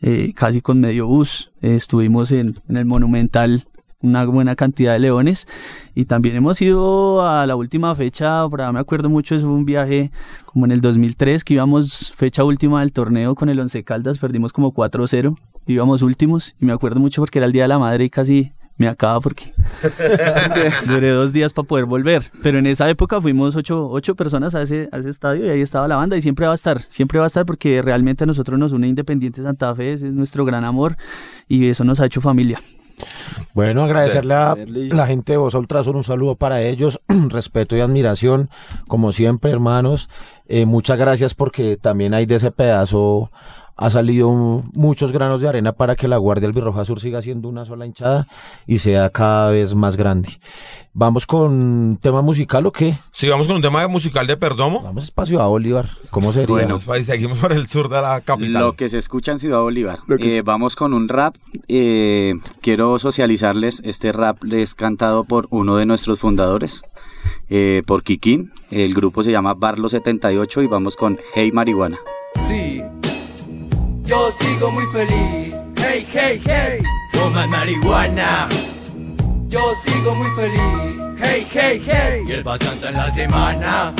[0.00, 1.50] eh, casi con medio bus.
[1.60, 3.66] Eh, estuvimos en, en el Monumental
[4.02, 5.46] una buena cantidad de leones
[5.94, 9.64] y también hemos ido a la última fecha, por ahí me acuerdo mucho, es un
[9.64, 10.10] viaje
[10.44, 14.52] como en el 2003 que íbamos fecha última del torneo con el Once Caldas, perdimos
[14.52, 18.04] como 4-0, íbamos últimos y me acuerdo mucho porque era el Día de la Madre
[18.04, 19.52] y casi me acaba porque
[20.86, 22.30] duré dos días para poder volver.
[22.42, 25.60] Pero en esa época fuimos ocho, ocho personas a ese, a ese estadio y ahí
[25.60, 28.26] estaba la banda y siempre va a estar, siempre va a estar porque realmente a
[28.26, 30.96] nosotros nos une Independiente Santa Fe, ese es nuestro gran amor
[31.48, 32.60] y eso nos ha hecho familia.
[33.54, 38.48] Bueno, agradecerle a la gente de Voz Ultrasur, un saludo para ellos, respeto y admiración,
[38.88, 40.08] como siempre, hermanos.
[40.46, 43.30] Eh, muchas gracias porque también hay de ese pedazo,
[43.76, 44.30] ha salido
[44.72, 48.26] muchos granos de arena para que la Guardia Albirroja Sur siga siendo una sola hinchada
[48.66, 50.28] y sea cada vez más grande.
[50.94, 52.94] Vamos con tema musical o qué?
[53.12, 55.88] Si vamos con un tema musical de Perdomo, Vamos espacio a Bolívar.
[56.10, 56.48] ¿Cómo sería?
[56.54, 56.78] Bueno.
[56.84, 58.52] pues, seguimos por el sur de la capital.
[58.62, 60.00] Lo que se escucha en Ciudad Bolívar.
[60.18, 61.34] Eh, se- Vamos con un rap.
[61.68, 63.80] Eh, quiero socializarles.
[63.84, 66.82] Este rap es cantado por uno de nuestros fundadores,
[67.48, 68.52] eh, por Kikín.
[68.70, 71.98] El grupo se llama Barlo 78 y vamos con Hey Marihuana.
[74.04, 75.54] Yo sigo muy feliz.
[75.76, 78.48] Hey, hey, hey, fuma marihuana.
[79.48, 80.94] Yo sigo muy feliz.
[81.18, 83.94] Hey, hey, hey, hierba santa en la semana.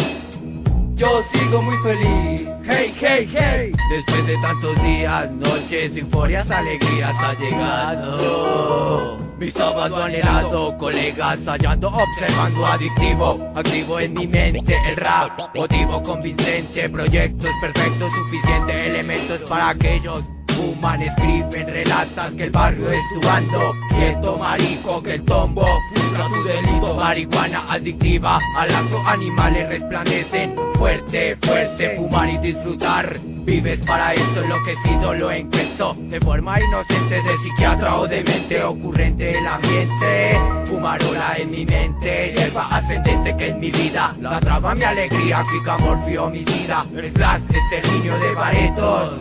[1.03, 2.47] Yo sigo muy feliz.
[2.65, 3.73] Hey, hey, hey.
[3.91, 9.19] Después de tantos días, noches, euforias, alegrías ha llegado.
[9.37, 16.89] Mi sábado anhelado, colegas hallando, observando adictivo, activo en mi mente el rap, motivo convincente,
[16.89, 20.31] proyectos perfectos, suficiente, elementos para aquellos.
[20.57, 23.75] Fuman, escriben, relatas que el barrio es tu bando.
[23.89, 26.95] Quieto marico que el tombo frustra tu delito.
[26.95, 30.55] Marihuana adictiva al acto animales resplandecen.
[30.75, 33.19] Fuerte, fuerte, fumar y disfrutar.
[33.45, 39.37] Vives para eso enloquecido lo encuesto De forma inocente de psiquiatra o de mente ocurrente
[39.37, 40.41] el ambiente.
[40.67, 44.15] Fumarola en mi mente Hierba ascendente que en mi vida.
[44.21, 46.85] La traba mi alegría, clica morfio homicida.
[46.95, 49.21] El flash exterminio de baretos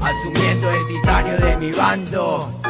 [0.00, 2.60] Asumiendo el titanio de mi bando.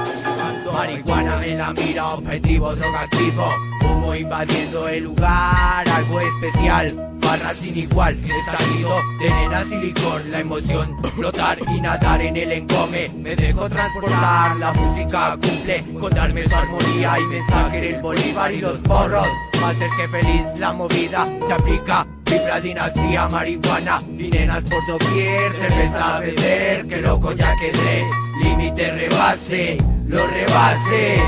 [0.72, 3.44] Marihuana en la mira, objetivo drogativo.
[3.82, 7.18] Humo invadiendo el lugar, algo especial.
[7.20, 12.50] Barra sin igual, estallido de nenas y licor La emoción, flotar y nadar en el
[12.52, 13.10] encome.
[13.10, 18.60] Me dejo transportar, la música cumple Con darme su armonía y mensaje el Bolívar y
[18.60, 19.26] los porros.
[19.62, 26.16] Hacer que feliz la movida se aplica Vibra dinastía, marihuana y nenas por doquier Cerveza
[26.16, 28.04] a beber, que loco ya quedé
[28.40, 31.20] Límite rebase, lo rebase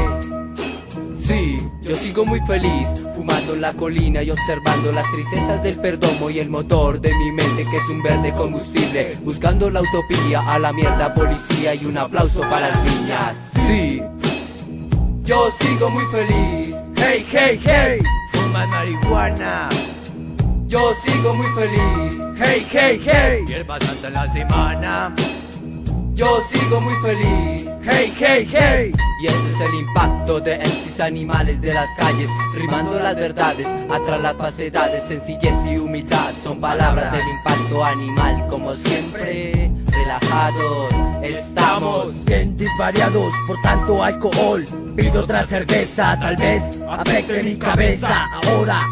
[1.19, 6.31] Sí, yo sigo muy feliz, fumando en la colina y observando las tristezas del perdomo
[6.31, 10.59] y el motor de mi mente que es un verde combustible, buscando la utopía a
[10.59, 13.37] la mierda policía y un aplauso para las niñas.
[13.67, 14.03] Sí,
[15.23, 16.75] yo sigo muy feliz.
[16.97, 17.99] Hey, hey, hey,
[18.33, 19.69] fuma marihuana.
[20.73, 22.15] Yo sigo muy feliz.
[22.39, 25.15] Hey, hey, hey, hierba santa en la semana.
[26.15, 27.69] Yo sigo muy feliz.
[27.85, 28.93] Hey, hey, hey.
[29.21, 34.23] Y ese es el impacto de MCs animales de las calles, rimando las verdades, atrás
[34.23, 36.33] las falsedades, sencillez y humildad.
[36.43, 40.91] Son palabras del impacto animal, como siempre, relajados
[41.23, 42.25] estamos.
[42.25, 44.65] Bien variados por tanto alcohol.
[44.97, 48.25] Pido otra cerveza, tal vez afecte mi cabeza.
[48.47, 48.87] Ahora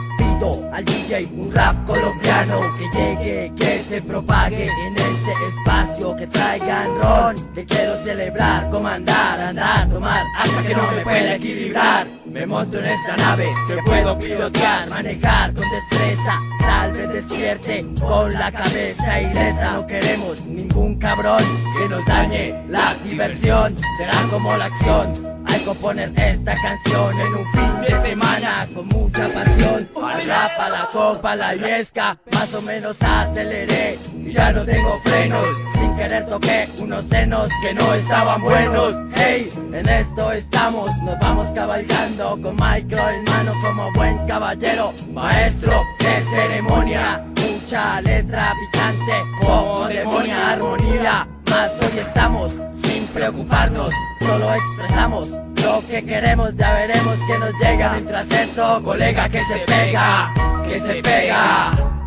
[0.72, 6.96] al DJ un rap colombiano que llegue, que se propague en este espacio, que traigan
[6.98, 12.06] ron, que quiero celebrar, comandar, andar, tomar, hasta que no me pueda equilibrar.
[12.24, 18.32] Me monto en esta nave que puedo pilotear, manejar con destreza, tal vez despierte con
[18.32, 19.74] la cabeza ilesa.
[19.74, 21.42] No queremos ningún cabrón
[21.76, 27.34] que nos dañe la diversión, será como la acción hay que poner esta canción en
[27.34, 29.88] un fin de semana con mucha pasión.
[30.02, 35.44] Al rap, la copa, la yesca, más o menos aceleré y ya no tengo frenos.
[35.74, 38.94] Sin querer toqué unos senos que no estaban buenos.
[39.14, 45.72] Hey, en esto estamos, nos vamos cabalgando con micro en mano como buen caballero, maestro
[45.98, 47.24] de ceremonia.
[47.36, 51.28] Mucha letra picante como demonia armonía.
[51.50, 55.30] Más hoy estamos sin preocuparnos, solo expresamos
[55.64, 57.92] lo que queremos, ya veremos que nos llega.
[57.94, 60.32] Mientras eso, colega, que se pega,
[60.68, 61.99] que se pega.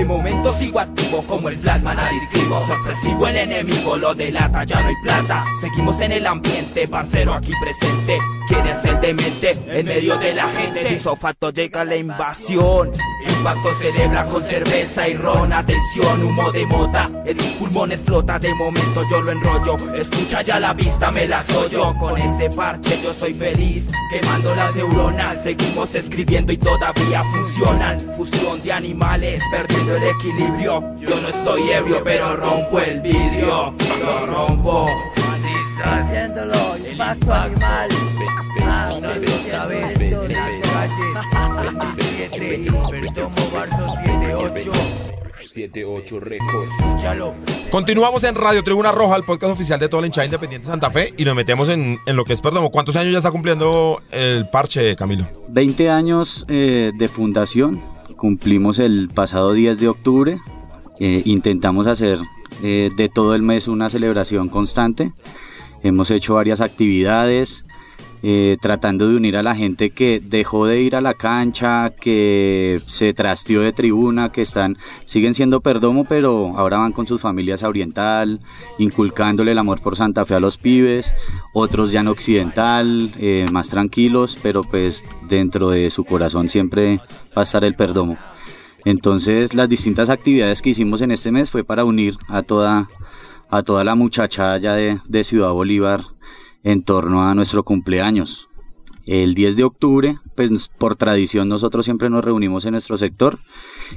[0.00, 4.88] De momento sigo activo como el plasma adictivo Sorpresivo el enemigo, lo delata, ya no
[4.88, 5.44] hay plata.
[5.60, 8.16] Seguimos en el ambiente, parcero aquí presente.
[8.48, 9.50] ¿Quién es el demente?
[9.68, 10.94] En medio de la gente.
[10.94, 12.90] Isofacto llega la invasión.
[13.28, 15.52] Impacto celebra con cerveza y ron.
[15.52, 19.76] Atención, humo de mota En mis pulmones flota, de momento yo lo enrollo.
[19.94, 23.88] Escucha ya la vista, me la yo Con este parche yo soy feliz.
[24.10, 28.00] Quemando las neuronas Seguimos escribiendo y todavía funcionan.
[28.16, 34.26] Fusión de animales, perdiendo el equilibrio Yo no estoy ebrio, pero rompo el vidrio Lo
[34.26, 34.86] rompo
[36.10, 37.88] Viéndolo, impacto animal
[38.62, 40.28] Ah, otra vez esto
[42.90, 44.72] Perdomo Barno 78
[45.42, 46.70] 78 Records.
[46.78, 47.34] Escúchalo.
[47.70, 50.90] Continuamos en Radio Tribuna Roja, el podcast oficial de toda la hinchada independiente de Santa
[50.90, 52.70] Fe, y nos metemos en, en lo que es Perdomo.
[52.70, 55.28] ¿Cuántos años ya está cumpliendo el parche, Camilo?
[55.48, 57.82] 20 años eh, de fundación,
[58.20, 60.38] cumplimos el pasado 10 de octubre,
[60.98, 62.18] eh, intentamos hacer
[62.62, 65.10] eh, de todo el mes una celebración constante,
[65.82, 67.64] hemos hecho varias actividades,
[68.22, 72.80] eh, tratando de unir a la gente que dejó de ir a la cancha, que
[72.86, 77.62] se trasteó de tribuna, que están, siguen siendo perdomo, pero ahora van con sus familias
[77.62, 78.40] a Oriental,
[78.78, 81.14] inculcándole el amor por Santa Fe a los pibes,
[81.54, 86.98] otros ya en Occidental, eh, más tranquilos, pero pues dentro de su corazón siempre
[87.36, 88.18] va a estar el perdomo.
[88.84, 92.90] Entonces las distintas actividades que hicimos en este mes fue para unir a toda,
[93.48, 96.02] a toda la muchachada ya de Ciudad Bolívar
[96.64, 98.48] en torno a nuestro cumpleaños.
[99.06, 103.40] El 10 de octubre, pues por tradición nosotros siempre nos reunimos en nuestro sector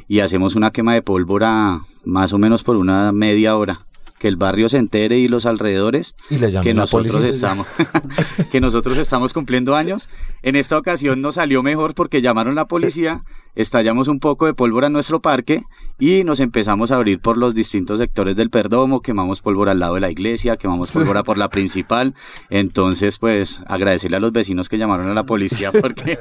[0.07, 3.85] y hacemos una quema de pólvora más o menos por una media hora.
[4.23, 7.67] Que el barrio se entere y los alrededores Y que nosotros estamos
[8.53, 10.07] que nosotros estamos cumpliendo años.
[10.43, 14.87] En esta ocasión nos salió mejor porque llamaron la policía, estallamos un poco de pólvora
[14.87, 15.63] en nuestro parque
[15.99, 19.95] y nos empezamos a abrir por los distintos sectores del Perdomo, quemamos pólvora al lado
[19.95, 22.15] de la iglesia, quemamos pólvora por la principal.
[22.49, 26.17] Entonces, pues agradecerle a los vecinos que llamaron a la policía porque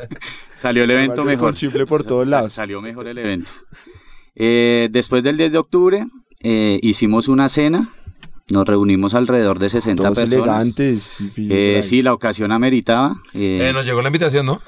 [0.57, 1.87] salió el evento con mejor.
[1.87, 2.53] por todos lados.
[2.55, 3.53] Salió mejor el evento.
[4.35, 6.07] Eh, después del 10 de octubre
[6.43, 7.91] eh, hicimos una cena,
[8.51, 10.47] nos reunimos alrededor de 60 Todos personas.
[10.65, 11.17] elegantes.
[11.37, 13.17] Eh, sí, la ocasión ameritaba.
[13.35, 14.61] eh, Eh, nos llegó la invitación, ¿no?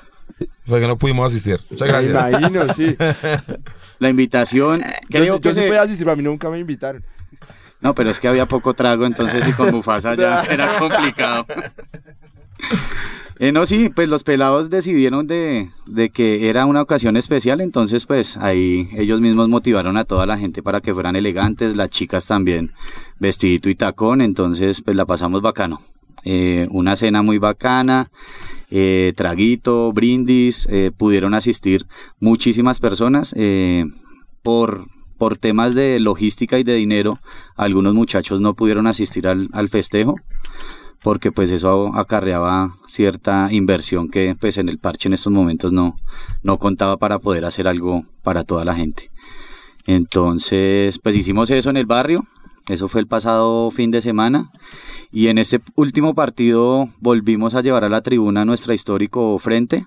[0.66, 1.60] Fue que no pudimos asistir.
[1.70, 2.40] Muchas Me gracias.
[2.40, 2.96] imagino, sí.
[3.98, 4.79] La invitación.
[4.81, 7.04] Yo, creo sí- que yo sí se- podía asistir, pero a mí nunca me invitaron.
[7.81, 11.46] No, pero es que había poco trago, entonces y con Mufasa ya era complicado.
[13.40, 18.06] Eh, no, sí, pues los pelados decidieron de, de que era una ocasión especial, entonces
[18.06, 22.26] pues ahí ellos mismos motivaron a toda la gente para que fueran elegantes, las chicas
[22.26, 22.72] también
[23.18, 25.80] vestidito y tacón, entonces pues la pasamos bacano.
[26.24, 28.10] Eh, una cena muy bacana,
[28.70, 31.87] eh, traguito, brindis, eh, pudieron asistir
[32.20, 33.35] muchísimas personas.
[33.37, 33.85] eh,
[34.42, 37.18] por, por temas de logística y de dinero,
[37.56, 40.16] algunos muchachos no pudieron asistir al, al festejo
[41.05, 45.96] porque pues eso acarreaba cierta inversión que pues en el parche en estos momentos no,
[46.42, 49.11] no contaba para poder hacer algo para toda la gente.
[49.87, 52.25] Entonces, pues hicimos eso en el barrio,
[52.69, 54.50] eso fue el pasado fin de semana
[55.13, 59.85] y en este último partido volvimos a llevar a la tribuna nuestra histórico frente.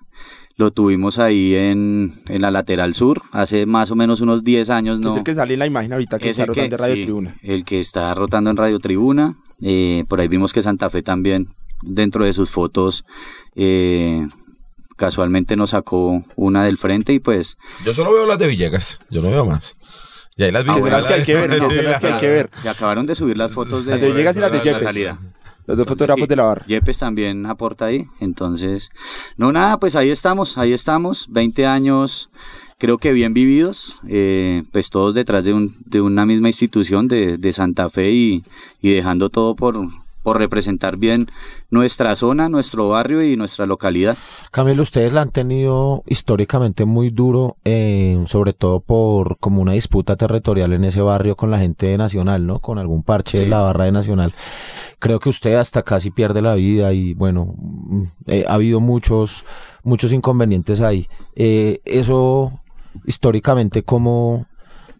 [0.60, 5.00] Lo tuvimos ahí en, en la lateral sur, hace más o menos unos 10 años,
[5.00, 5.12] ¿no?
[5.12, 6.80] Es el que sale en la imagen ahorita que Es está el que- rotando en
[6.82, 7.36] Radio sí, Tribuna.
[7.44, 9.36] El que está rotando en Radio Tribuna.
[9.62, 11.50] Eh, por ahí vimos que Santa Fe también,
[11.84, 13.04] dentro de sus fotos,
[13.56, 14.28] eh,
[14.96, 17.56] casualmente nos sacó una del frente y pues...
[17.86, 19.78] Yo solo veo las de Villegas, yo no veo más.
[20.38, 20.82] Y ahí las Ah, Villegas.
[20.82, 22.50] bueno, las que hay que ver, no, las que hay que ver.
[22.58, 24.84] Se acabaron de subir las fotos de, Las de Villegas y las de la Yepes.
[24.84, 25.20] salida.
[25.68, 26.66] Los dos fotógrafos Sí, de la barra.
[26.66, 28.06] Yepes también aporta ahí.
[28.20, 28.90] Entonces,
[29.36, 31.28] no, nada, pues ahí estamos, ahí estamos.
[31.30, 32.30] 20 años,
[32.78, 37.38] creo que bien vividos, eh, pues todos detrás de, un, de una misma institución de,
[37.38, 38.44] de Santa Fe y,
[38.82, 39.76] y dejando todo por,
[40.28, 41.32] por representar bien
[41.70, 44.18] nuestra zona, nuestro barrio y nuestra localidad.
[44.52, 50.18] Camilo, ustedes la han tenido históricamente muy duro, eh, sobre todo por como una disputa
[50.18, 52.60] territorial en ese barrio con la gente de Nacional, ¿no?
[52.60, 54.34] Con algún parche de la barra de Nacional.
[55.00, 59.46] Creo que usted hasta casi pierde la vida y bueno, mm, eh, ha habido muchos,
[59.84, 61.08] muchos inconvenientes ahí.
[61.38, 62.52] Eh, eso
[63.06, 64.46] históricamente, ¿cómo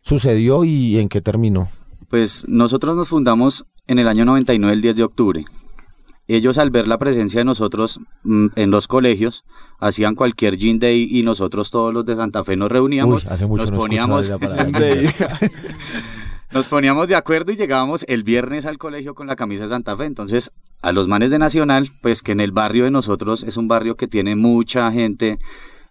[0.04, 1.68] sucedió y en qué terminó?
[2.08, 5.46] Pues nosotros nos fundamos en el año 99, el 10 de octubre.
[6.28, 9.46] Ellos al ver la presencia de nosotros mm, en los colegios,
[9.80, 13.46] hacían cualquier gin day y nosotros todos los de Santa Fe nos reuníamos, Uy, hace
[13.46, 14.30] mucho nos no poníamos,
[16.52, 19.96] nos poníamos de acuerdo y llegábamos el viernes al colegio con la camisa de Santa
[19.96, 20.04] Fe.
[20.04, 23.70] Entonces, a los manes de Nacional, pues que en el barrio de nosotros es un
[23.70, 25.40] barrio que tiene mucha gente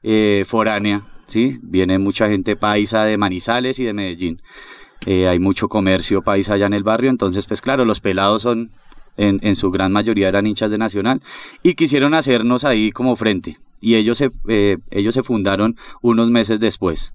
[0.02, 1.58] eh, foránea, ¿sí?
[1.62, 4.42] Viene mucha gente paisa de Manizales y de Medellín.
[5.04, 8.70] Eh, hay mucho comercio paisa allá en el barrio, entonces, pues claro, los pelados son,
[9.16, 11.22] en, en su gran mayoría eran hinchas de Nacional
[11.62, 13.56] y quisieron hacernos ahí como frente.
[13.80, 17.12] Y ellos se, eh, ellos se fundaron unos meses después.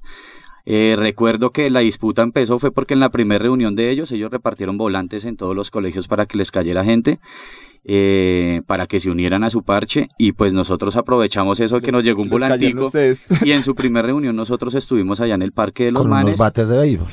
[0.66, 4.32] Eh, recuerdo que la disputa empezó fue porque en la primera reunión de ellos, ellos
[4.32, 7.20] repartieron volantes en todos los colegios para que les cayera gente,
[7.84, 12.04] eh, para que se unieran a su parche, y pues nosotros aprovechamos eso que nos
[12.04, 12.92] llegó un volantico,
[13.44, 16.24] y en su primera reunión nosotros estuvimos allá en el Parque de los Con unos
[16.24, 17.08] Manes, bates de béisbol.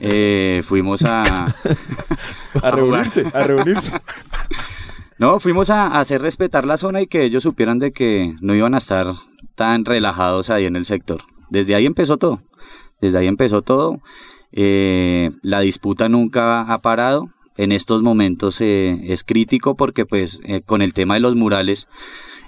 [0.00, 1.54] eh, fuimos a...
[2.62, 3.92] A reunirse, a reunirse.
[5.16, 8.52] No, fuimos a, a hacer respetar la zona y que ellos supieran de que no
[8.54, 9.06] iban a estar
[9.54, 11.20] tan relajados ahí en el sector.
[11.50, 12.40] Desde ahí empezó todo.
[13.00, 14.00] Desde ahí empezó todo.
[14.50, 17.28] Eh, la disputa nunca ha parado.
[17.56, 21.88] En estos momentos eh, es crítico porque pues eh, con el tema de los murales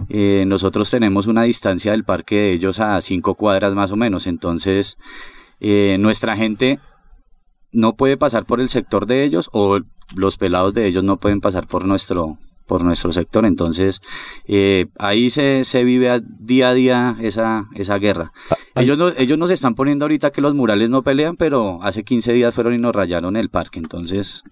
[0.08, 4.26] eh, nosotros tenemos una distancia del parque de ellos a cinco cuadras más o menos.
[4.26, 4.98] Entonces
[5.60, 6.80] nuestra gente
[7.72, 9.78] no puede pasar por el sector de ellos o
[10.14, 13.46] los pelados de ellos no pueden pasar por nuestro por nuestro sector.
[13.46, 14.00] Entonces
[14.46, 18.32] eh, ahí se, se vive a- día a día esa, esa guerra.
[18.74, 22.32] Ellos, no, ellos nos están poniendo ahorita que los murales no pelean pero hace 15
[22.32, 23.78] días fueron y nos rayaron el parque.
[23.78, 24.42] Entonces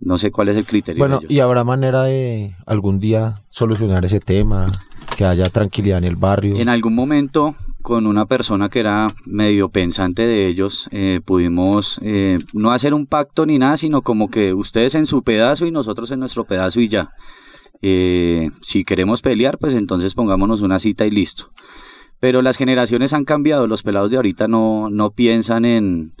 [0.00, 1.32] no sé cuál es el criterio Bueno, de ellos.
[1.32, 4.86] ¿y habrá manera de algún día solucionar ese tema?
[5.16, 6.56] Que haya tranquilidad en el barrio.
[6.56, 12.38] En algún momento, con una persona que era medio pensante de ellos, eh, pudimos eh,
[12.52, 16.10] no hacer un pacto ni nada, sino como que ustedes en su pedazo y nosotros
[16.10, 17.12] en nuestro pedazo y ya.
[17.82, 21.52] Eh, si queremos pelear, pues entonces pongámonos una cita y listo.
[22.18, 26.12] Pero las generaciones han cambiado, los pelados de ahorita no, no piensan en,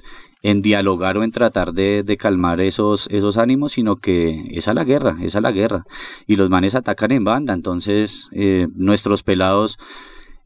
[0.42, 4.74] en dialogar o en tratar de, de calmar esos, esos ánimos, sino que es a
[4.74, 5.84] la guerra, es a la guerra.
[6.26, 9.78] Y los manes atacan en banda, entonces eh, nuestros pelados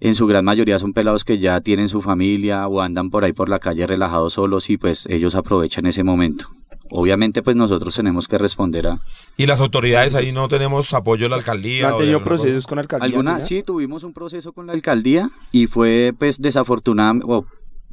[0.01, 3.33] en su gran mayoría son pelados que ya tienen su familia o andan por ahí
[3.33, 6.49] por la calle relajados solos y pues ellos aprovechan ese momento.
[6.91, 9.01] Obviamente pues nosotros tenemos que responder a...
[9.37, 11.89] Y las autoridades ahí no tenemos apoyo de la alcaldía.
[11.89, 13.07] ¿No han tenido procesos con alcaldía?
[13.07, 17.27] Alguna, sí, tuvimos un proceso con la alcaldía y fue pues desafortunadamente,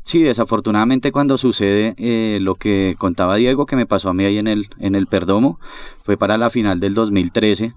[0.04, 4.38] sí, desafortunadamente cuando sucede eh, lo que contaba Diego, que me pasó a mí ahí
[4.38, 5.60] en el, en el Perdomo,
[6.04, 7.74] fue para la final del 2013,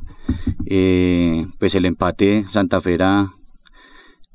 [0.66, 3.33] eh, pues el empate Santa Fe era,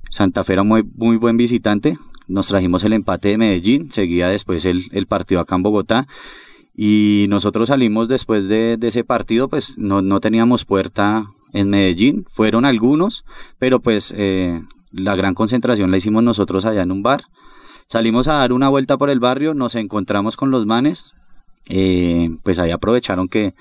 [0.09, 5.07] Santa muy, muy buen visitante, nos trajimos el empate de Medellín, seguía después el, el
[5.07, 6.07] partido acá en Bogotá
[6.81, 12.25] y nosotros salimos después de, de ese partido, pues no, no teníamos puerta en Medellín,
[12.29, 13.25] fueron algunos,
[13.57, 14.61] pero pues eh,
[14.91, 17.23] la gran concentración la hicimos nosotros allá en un bar.
[17.91, 21.15] Salimos a dar una vuelta por el barrio, nos encontramos con los manes,
[21.69, 23.55] eh, pues ahí aprovecharon que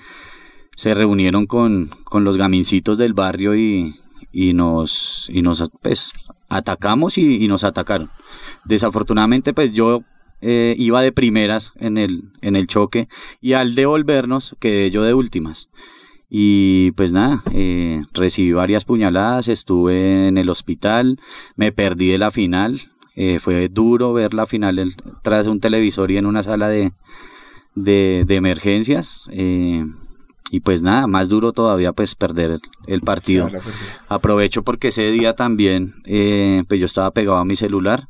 [0.75, 3.95] se reunieron con, con los gamincitos del barrio y,
[4.31, 6.13] y nos, y nos pues,
[6.47, 8.11] atacamos y, nos atacaron.
[8.65, 10.03] Desafortunadamente pues yo
[10.41, 13.09] eh, iba de primeras en el, en el choque
[13.41, 15.69] y al devolvernos quedé yo de últimas.
[16.29, 21.19] Y pues nada, eh, recibí varias puñaladas, estuve en el hospital,
[21.55, 22.91] me perdí de la final,
[23.21, 26.93] eh, fue duro ver la final el- tras un televisor y en una sala de,
[27.75, 29.27] de, de emergencias.
[29.31, 29.85] eh,
[30.51, 33.49] y pues nada, más duro todavía pues perder el, el partido.
[34.07, 38.07] Aprovecho porque ese día también, eh, pues yo estaba pegado a mi celular.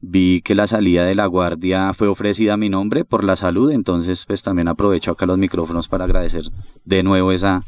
[0.00, 3.70] vi que la salida de la guardia fue ofrecida a mi nombre por la salud,
[3.72, 6.44] entonces pues también aprovecho acá los micrófonos para agradecer
[6.84, 7.62] de nuevo esa,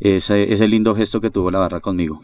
[0.00, 2.20] ese, ese lindo gesto que tuvo la barra conmigo.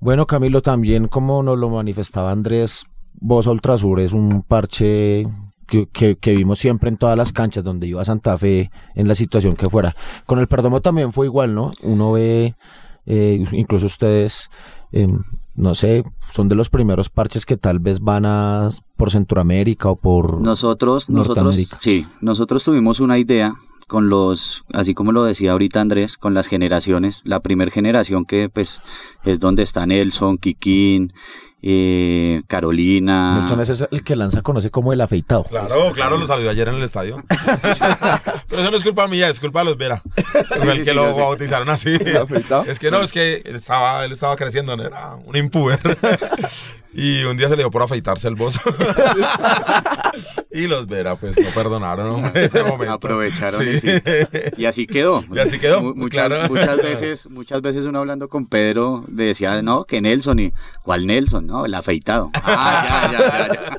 [0.00, 2.84] Bueno, Camilo, también como nos lo manifestaba Andrés,
[3.20, 5.26] Voz Ultrasur es un parche
[5.66, 9.14] que, que- que vimos siempre en todas las canchas donde iba Santa Fe, en la
[9.14, 9.94] situación que fuera.
[10.26, 11.72] Con el Perdomo también fue igual, ¿no?
[11.82, 12.54] Uno ve,
[13.06, 14.50] eh, incluso ustedes,
[14.92, 15.08] eh,
[15.54, 19.96] no sé, son de los primeros parches que tal vez van a por Centroamérica o
[19.96, 23.54] por Nosotros, nosotros, sí, nosotros tuvimos una idea
[23.86, 28.48] con los, así como lo decía ahorita Andrés, con las generaciones, la primer generación que
[28.48, 28.80] pues
[29.24, 31.12] es donde está Nelson, Kikín,
[31.66, 33.38] eh, Carolina.
[33.38, 35.44] Nelson ese es el que lanza conoce como el afeitado.
[35.44, 37.24] Claro, claro, lo saludé ayer en el estadio.
[38.48, 40.02] Pero eso no es culpa mía, es culpa de los Vera.
[40.58, 41.96] Fue el sí, que sí, lo bautizaron así.
[41.98, 42.64] ¿El afeitado?
[42.64, 45.80] Es que no, es que él estaba, él estaba creciendo, no era un impuber.
[46.94, 48.60] Y un día se le dio por afeitarse el bozo.
[50.52, 52.28] Y los Vera, pues, no perdonaron ¿no?
[52.34, 52.94] ese momento.
[52.94, 53.70] Aprovecharon Sí.
[53.70, 53.88] y sí.
[54.56, 55.24] Y así quedó.
[55.32, 56.48] Y así quedó, Mu- muchas, claro.
[56.48, 60.52] muchas veces, muchas veces uno hablando con Pedro decía, no, que Nelson y
[60.84, 61.48] ¿cuál Nelson?
[61.48, 62.30] No, el afeitado.
[62.34, 63.78] Ah, ya, ya, ya, ya.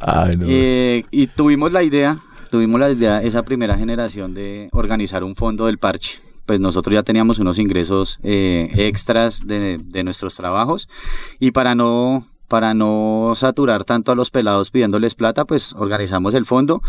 [0.00, 0.46] Ay, no.
[0.48, 2.18] Eh, y tuvimos la idea,
[2.50, 6.18] tuvimos la idea, esa primera generación de organizar un fondo del parche.
[6.46, 10.88] Pues nosotros ya teníamos unos ingresos eh, extras de, de nuestros trabajos
[11.38, 16.44] y para no para no saturar tanto a los pelados pidiéndoles plata, pues organizamos el
[16.44, 16.82] fondo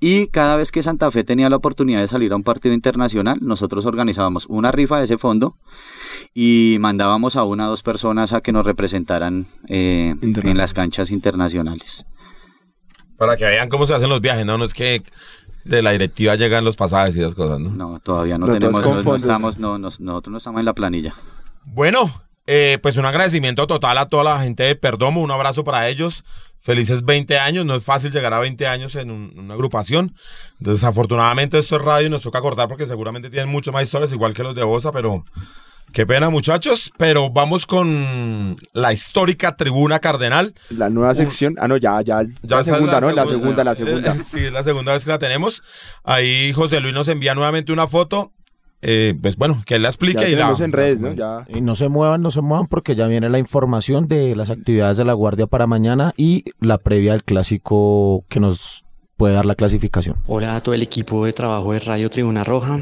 [0.00, 3.38] y cada vez que Santa Fe tenía la oportunidad de salir a un partido internacional,
[3.40, 5.56] nosotros organizábamos una rifa de ese fondo
[6.34, 11.10] y mandábamos a una o dos personas a que nos representaran eh, en las canchas
[11.10, 12.06] internacionales.
[13.18, 14.58] Para que vean cómo se hacen los viajes, ¿no?
[14.58, 15.02] No es que
[15.64, 17.70] de la directiva llegan los pasajes y esas cosas, ¿no?
[17.70, 21.14] No, todavía no, tenemos, no, no estamos, no, nos- nosotros no estamos en la planilla.
[21.64, 25.88] Bueno, eh, pues un agradecimiento total a toda la gente de Perdomo, un abrazo para
[25.88, 26.24] ellos.
[26.58, 30.14] Felices 20 años, no es fácil llegar a 20 años en un- una agrupación.
[30.60, 34.32] Desafortunadamente esto es radio y nos toca cortar porque seguramente tienen muchas más historias, igual
[34.34, 35.24] que los de Bosa, pero
[35.92, 36.92] qué pena muchachos.
[36.98, 40.54] Pero vamos con la histórica tribuna cardenal.
[40.70, 41.56] La nueva sección.
[41.58, 42.22] Ah, no, ya, ya.
[42.42, 43.10] Ya la segunda, ¿no?
[43.10, 44.14] La segunda, la segunda.
[44.14, 45.62] Eh, Sí, es la segunda vez que la tenemos.
[46.04, 48.32] Ahí José Luis nos envía nuevamente una foto.
[48.84, 50.52] Eh, pues bueno, que él la explique Ya y la...
[50.58, 51.12] en redes, ¿no?
[51.12, 51.44] Ya.
[51.48, 54.96] Y no se muevan, no se muevan porque ya viene la información de las actividades
[54.96, 58.81] de la Guardia para mañana y la previa del clásico que nos
[59.22, 60.16] puede dar la clasificación.
[60.26, 62.80] Hola a todo el equipo de trabajo de Radio Tribuna Roja,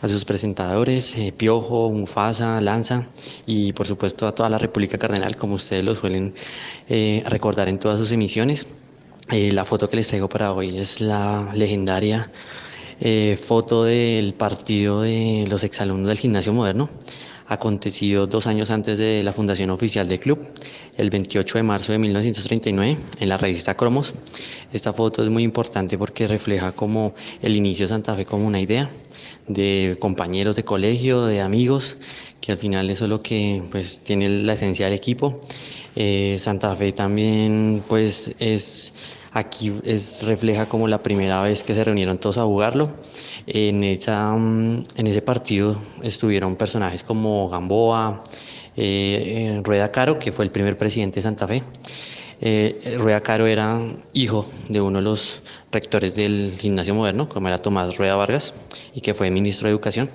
[0.00, 3.08] a sus presentadores, eh, Piojo, Mufasa, Lanza
[3.44, 6.32] y por supuesto a toda la República Cardenal, como ustedes lo suelen
[6.88, 8.68] eh, recordar en todas sus emisiones.
[9.30, 12.30] Eh, la foto que les traigo para hoy es la legendaria
[13.04, 16.88] eh, foto del partido de los exalumnos del gimnasio moderno,
[17.52, 20.38] acontecido dos años antes de la fundación oficial del club,
[20.96, 24.14] el 28 de marzo de 1939, en la revista Cromos.
[24.72, 28.60] Esta foto es muy importante porque refleja como el inicio de Santa Fe como una
[28.60, 28.90] idea
[29.48, 31.96] de compañeros de colegio, de amigos,
[32.40, 35.38] que al final eso es lo que pues tiene la esencia del equipo.
[35.94, 38.94] Eh, Santa Fe también pues es
[39.32, 42.90] aquí es refleja como la primera vez que se reunieron todos a jugarlo.
[43.46, 48.22] En, esa, mm, en ese partido estuvieron personajes como Gamboa,
[48.76, 51.62] eh, eh, Rueda Caro, que fue el primer presidente de Santa Fe.
[52.44, 53.80] Eh, Rueda Caro era
[54.14, 58.52] hijo de uno de los rectores del gimnasio moderno, como era Tomás Rueda Vargas,
[58.92, 60.10] y que fue ministro de Educación.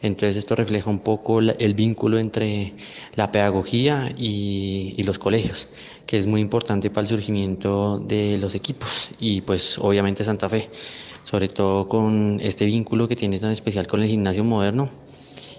[0.00, 2.74] Entonces esto refleja un poco el vínculo entre
[3.16, 5.68] la pedagogía y, y los colegios,
[6.06, 10.70] que es muy importante para el surgimiento de los equipos y pues obviamente Santa Fe,
[11.24, 14.88] sobre todo con este vínculo que tiene tan especial con el gimnasio moderno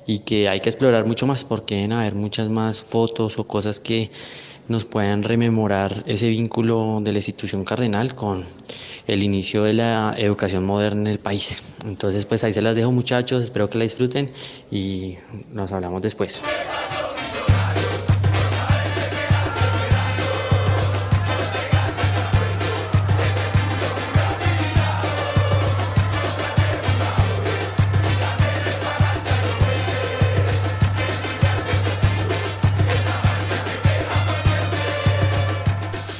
[0.05, 3.81] y que hay que explorar mucho más porque deben haber muchas más fotos o cosas
[3.81, 4.09] que
[4.67, 8.45] nos puedan rememorar ese vínculo de la institución cardenal con
[9.07, 11.61] el inicio de la educación moderna en el país.
[11.85, 14.31] Entonces, pues ahí se las dejo muchachos, espero que la disfruten
[14.71, 15.17] y
[15.51, 16.41] nos hablamos después.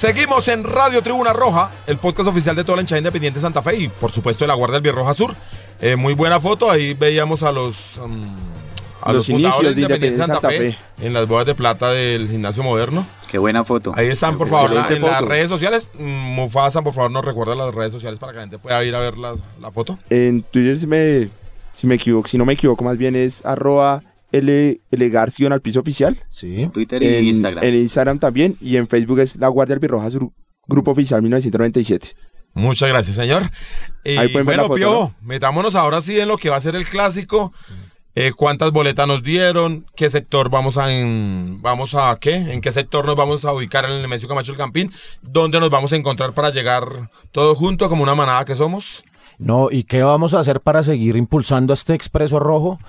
[0.04, 3.62] Seguimos en Radio Tribuna Roja, el podcast oficial de toda la hinchada independiente de Santa
[3.62, 5.34] Fe y por supuesto de la Guardia del Birroja Sur.
[5.80, 8.22] Eh, muy buena foto, ahí veíamos a los, um,
[9.01, 12.28] a Los los, fundadores inicios de Independiente Santa, Fe, en las bodas de plata del
[12.28, 13.06] gimnasio moderno.
[13.32, 13.93] Qué buena foto.
[13.95, 15.89] Ahí están, por favor, en las redes sociales.
[15.97, 18.93] Mm, Mufasa, por favor, nos recuerda las redes sociales para que la gente pueda ir
[18.95, 19.97] a ver la, la foto.
[20.10, 21.30] En Twitter, si, me,
[21.74, 25.61] si, me equivoco, si no me equivoco, más bien es arroba L, L García al
[25.61, 26.17] piso oficial.
[26.29, 26.67] Sí.
[26.73, 27.63] Twitter y En Instagram.
[27.63, 28.57] En Instagram también.
[28.59, 30.31] Y en Facebook es La Guardia Albirroja Sur,
[30.67, 32.15] Grupo Oficial 1997.
[32.55, 33.49] Muchas gracias, señor.
[34.03, 36.57] Y Ahí pueden ver bueno, la foto, Piojo, metámonos ahora sí en lo que va
[36.57, 37.53] a ser el clásico.
[38.15, 39.88] Eh, ¿Cuántas boletas nos dieron?
[39.95, 42.36] ¿Qué sector vamos a en, vamos a qué?
[42.36, 44.91] ¿En qué sector nos vamos a ubicar en el Nemesio Camacho el Campín?
[45.23, 49.03] ¿Dónde nos vamos a encontrar para llegar todos juntos como una manada que somos?
[49.39, 52.79] No, ¿y qué vamos a hacer para seguir impulsando este expreso rojo?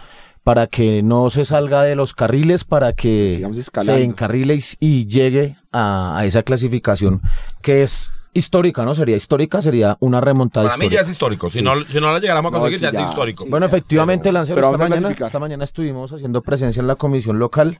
[0.44, 3.44] Para que no se salga de los carriles, para que
[3.82, 7.20] se encarrile y, y llegue a, a esa clasificación
[7.62, 8.94] que es histórica, ¿no?
[8.94, 11.00] Sería histórica, sería una remontada Para mí histórica.
[11.02, 11.48] ya es histórico.
[11.50, 13.44] Si, no, si no la llegáramos a No, conseguir, sí, ya, es histórico.
[13.44, 13.50] sí.
[13.50, 15.26] Bueno, efectivamente, Lancero, Pero esta mañana, clasificar.
[15.26, 17.78] esta mañana estuvimos haciendo presencia en la comisión local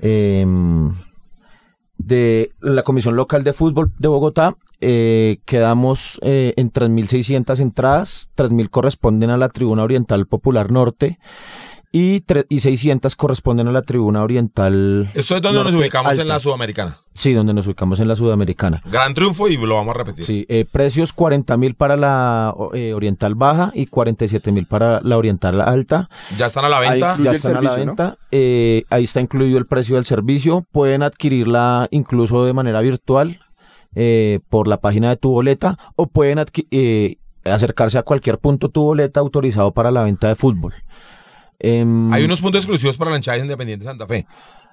[0.00, 0.46] eh,
[1.98, 4.56] de la comisión local de fútbol de Bogotá.
[4.80, 11.18] Eh, quedamos eh, en 3.600 entradas, 3.000 corresponden a la tribuna oriental popular norte
[11.90, 15.10] y, y 600 corresponden a la tribuna oriental.
[15.14, 16.98] Esto es donde nos ubicamos en la Sudamericana.
[17.14, 18.80] Sí, donde nos ubicamos en la sudamericana.
[18.84, 20.22] Gran triunfo y lo vamos a repetir.
[20.24, 25.16] Sí, eh, precios 40 mil para la eh, oriental baja y 47 mil para la
[25.16, 26.08] oriental alta.
[26.38, 27.10] Ya están a la Ahí venta.
[27.12, 28.18] incluye Ya están a la venta.
[28.30, 30.64] Eh, ahí está incluido el precio del servicio.
[30.70, 33.40] Pueden adquirirla incluso de manera virtual
[33.96, 38.68] eh, por la página de tu boleta o pueden adqui- eh, acercarse a cualquier punto
[38.68, 40.74] tu boleta autorizado para la venta de fútbol.
[41.58, 44.26] Em, Hay unos puntos exclusivos para la hinchada Independiente Santa Fe.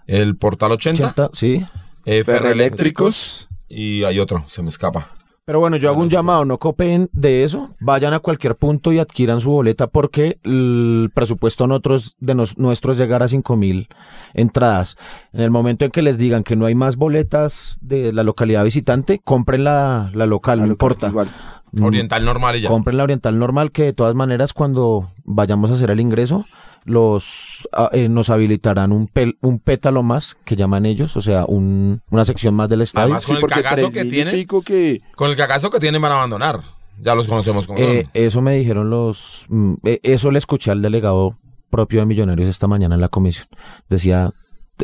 [0.08, 1.66] El Portal 80, 80, sí.
[2.06, 3.48] eh, Ferroeléctricos.
[3.68, 5.10] Y hay otro, se me escapa.
[5.46, 8.98] Pero bueno, yo hago un llamado, no copen de eso, vayan a cualquier punto y
[8.98, 13.88] adquieran su boleta porque el presupuesto nosotros, de nos- nuestro es llegar a 5 mil
[14.34, 14.98] entradas.
[15.34, 18.64] En el momento en que les digan que no hay más boletas de la localidad
[18.64, 21.10] visitante, compren la, la local, no importa.
[21.10, 21.30] igual.
[21.74, 22.70] Mm, Oriental normal y ya.
[22.70, 26.46] Compren la oriental normal que de todas maneras cuando vayamos a hacer el ingreso
[26.86, 31.46] los ah, eh, nos habilitarán un, pel- un pétalo más que llaman ellos, o sea,
[31.48, 33.16] un- una sección más del estadio.
[33.16, 36.12] Además, con el cagazo 3.000 que y tienen, que con el cagazo que tienen van
[36.14, 36.62] a abandonar.
[37.02, 39.48] Ya los conocemos como Eh, eso me dijeron los...
[39.50, 41.38] mm, eh, eso le escuché al delegado
[41.70, 43.48] propio de Millonarios esta mañana en la comisión.
[43.90, 44.32] Decía,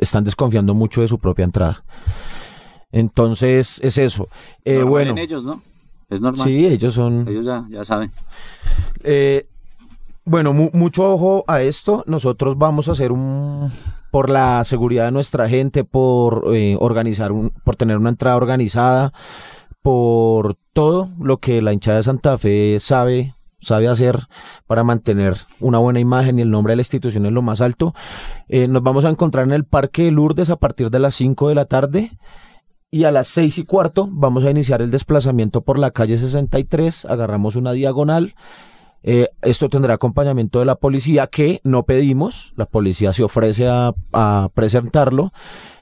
[0.01, 1.83] están desconfiando mucho de su propia entrada.
[2.91, 4.27] Entonces, es eso.
[4.65, 5.61] Eh, bueno, en ellos, ¿no?
[6.09, 6.45] Es normal.
[6.45, 7.25] sí, ellos son...
[7.27, 8.11] Ellos ya, ya saben.
[9.03, 9.47] Eh,
[10.25, 12.03] bueno, mu- mucho ojo a esto.
[12.07, 13.71] Nosotros vamos a hacer un...
[14.11, 19.13] Por la seguridad de nuestra gente, por eh, organizar, un, por tener una entrada organizada,
[19.81, 24.19] por todo lo que la hinchada de Santa Fe sabe, sabe hacer
[24.67, 27.93] para mantener una buena imagen y el nombre de la institución en lo más alto.
[28.49, 31.47] Eh, nos vamos a encontrar en el Parque de Lourdes a partir de las 5
[31.47, 32.11] de la tarde.
[32.93, 37.05] Y a las seis y cuarto vamos a iniciar el desplazamiento por la calle 63.
[37.05, 38.35] Agarramos una diagonal.
[39.03, 42.53] Eh, esto tendrá acompañamiento de la policía que no pedimos.
[42.55, 43.93] La policía se ofrece a,
[44.53, 45.33] presentarlo.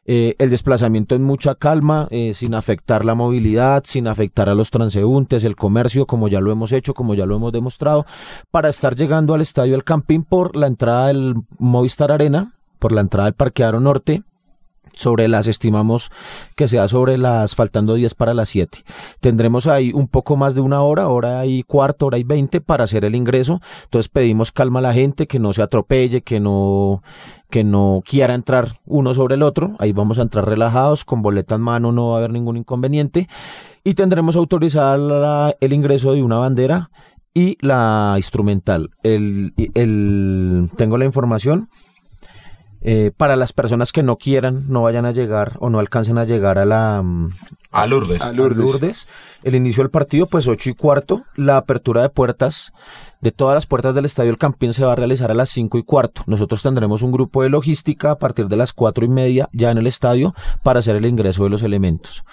[0.05, 4.71] Eh, el desplazamiento en mucha calma, eh, sin afectar la movilidad, sin afectar a los
[4.71, 8.07] transeúntes, el comercio, como ya lo hemos hecho, como ya lo hemos demostrado,
[8.49, 13.01] para estar llegando al estadio El Campín por la entrada del Movistar Arena, por la
[13.01, 14.23] entrada del Parqueadero Norte
[14.99, 16.11] sobre las estimamos
[16.55, 18.83] que sea sobre las faltando 10 para las 7.
[19.21, 22.83] Tendremos ahí un poco más de una hora, hora y cuarto, hora y 20 para
[22.83, 23.61] hacer el ingreso.
[23.85, 27.01] Entonces pedimos calma a la gente, que no se atropelle, que no
[27.49, 29.75] que no quiera entrar uno sobre el otro.
[29.79, 33.27] Ahí vamos a entrar relajados, con boleta en mano no va a haber ningún inconveniente.
[33.83, 36.91] Y tendremos autorizada la- el ingreso de una bandera
[37.33, 38.91] y la instrumental.
[39.01, 41.69] El, el, tengo la información.
[42.81, 46.23] Eh, para las personas que no quieran, no vayan a llegar o no alcancen a
[46.23, 47.29] llegar a la mm,
[47.71, 48.21] A Lourdes.
[48.21, 48.57] A Lourdes.
[48.57, 49.07] a Lourdes.
[49.43, 51.23] El inicio del partido, pues 8 y cuarto.
[51.35, 52.71] La apertura de puertas,
[53.19, 55.77] de todas las puertas del Estadio El Campín, se va a realizar a las 5
[55.77, 56.23] y cuarto.
[56.25, 59.77] Nosotros tendremos un grupo de logística a partir de las 4 y media ya en
[59.77, 62.23] el estadio para hacer el ingreso de los elementos.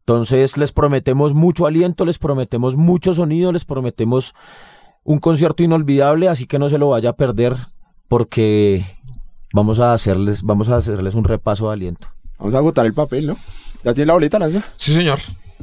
[0.00, 4.34] Entonces les prometemos mucho aliento, les prometemos mucho sonido, les prometemos
[5.04, 7.56] un concierto inolvidable, así que no se lo vaya a perder
[8.08, 8.84] porque
[9.52, 12.08] vamos a hacerles, vamos a hacerles un repaso de aliento.
[12.38, 13.36] Vamos a agotar el papel, ¿no?
[13.84, 14.62] ¿Ya tiene la boleta, Lanza?
[14.76, 15.18] Sí, señor.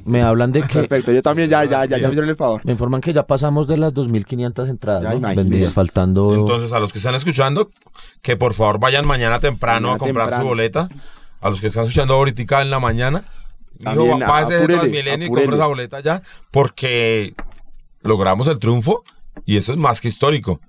[0.06, 2.62] Me hablan de que Perfecto, yo también ya, ya, ya, ya me dieron el favor.
[2.64, 5.36] me informan que ya pasamos de las 2.500 entradas, Ya, ¿no?
[5.36, 6.36] vendidas, faltando.
[6.36, 7.72] Entonces, a los que están escuchando,
[8.22, 10.44] que por favor vayan mañana temprano Mañana a comprar temprano.
[10.44, 10.90] su boleta.
[11.42, 13.24] A los que están escuchando ahorita en la mañana,
[13.80, 16.22] dijo, pase de Transmilenio y compre esa boleta ya,
[16.52, 17.34] porque
[18.04, 19.04] logramos el triunfo
[19.46, 20.60] y eso es más que histórico.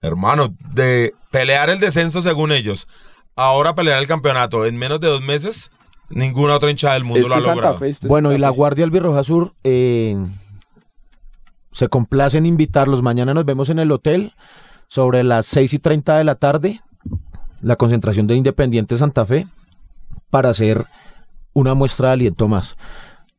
[0.00, 2.86] Hermano, de pelear el descenso según ellos,
[3.34, 5.70] ahora pelear el campeonato en menos de dos meses,
[6.08, 7.78] ninguna otra hinchada del mundo Esto lo ha Santa logrado.
[7.78, 8.50] Fe, esto es Bueno, y la.
[8.50, 10.16] Guardia Albirroja Sur eh,
[11.72, 13.02] se complace en invitarlos.
[13.02, 14.32] Mañana nos vemos en el hotel
[14.88, 16.80] sobre las 6 y 30 de la tarde.
[17.60, 19.48] la concentración de Independiente Santa Fe
[20.30, 20.86] para hacer
[21.52, 22.76] una muestra de aliento más.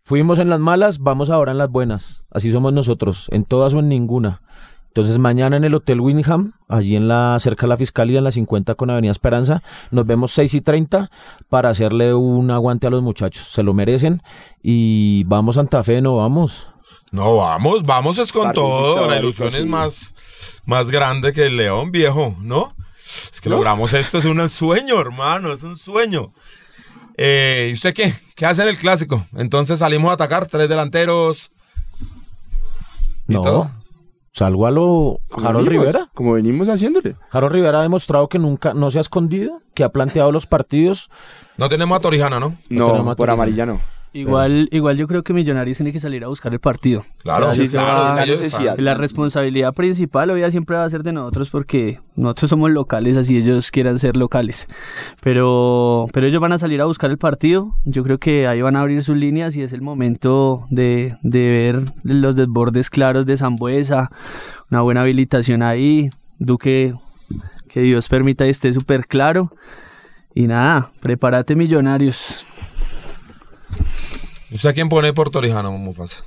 [0.03, 2.25] Fuimos en las malas, vamos ahora en las buenas.
[2.31, 4.41] Así somos nosotros, en todas o en ninguna.
[4.89, 8.31] Entonces mañana en el Hotel Winham, allí en la cerca de la Fiscalía, en la
[8.31, 9.61] 50 con Avenida Esperanza,
[9.91, 11.11] nos vemos 6 y 30
[11.47, 13.49] para hacerle un aguante a los muchachos.
[13.51, 14.21] Se lo merecen
[14.63, 16.67] y vamos Santa Fe, no vamos.
[17.11, 19.07] No, vamos, vamos es con todo.
[19.07, 19.65] La ilusión es sí.
[19.65, 20.15] más,
[20.65, 22.75] más grande que el león viejo, ¿no?
[23.31, 26.33] Es que logramos esto, es un sueño, hermano, es un sueño.
[27.17, 28.13] Eh, ¿Y usted qué?
[28.35, 29.25] ¿Qué hace en el clásico?
[29.35, 31.51] Entonces salimos a atacar, tres delanteros.
[33.27, 33.71] ¿Y No, todo?
[34.31, 36.09] Salgo a lo Harold venimos, Rivera.
[36.13, 37.15] Como venimos haciéndole.
[37.31, 41.09] Harold Rivera ha demostrado que nunca, no se ha escondido, que ha planteado los partidos.
[41.57, 42.55] No tenemos a Torijana, ¿no?
[42.69, 43.81] No, tenemos por amarilla no.
[44.11, 47.03] Igual, igual yo creo que Millonarios tiene que salir a buscar el partido.
[47.21, 51.13] Claro, O sea, sí, claro, es la responsabilidad principal hoy siempre va a ser de
[51.13, 54.67] nosotros porque nosotros somos locales, así ellos quieran ser locales.
[55.21, 57.75] Pero, pero ellos van a salir a buscar el partido.
[57.85, 61.39] Yo creo que ahí van a abrir sus líneas y es el momento de, de
[61.49, 64.09] ver los desbordes claros de Zambuesa,
[64.71, 66.09] una buena habilitación ahí.
[66.39, 66.95] Duque,
[67.67, 69.51] que Dios permita y esté súper claro.
[70.33, 72.45] Y nada, prepárate millonarios.
[74.51, 76.23] ¿Usted a quién pone por Torijana, Mufasa?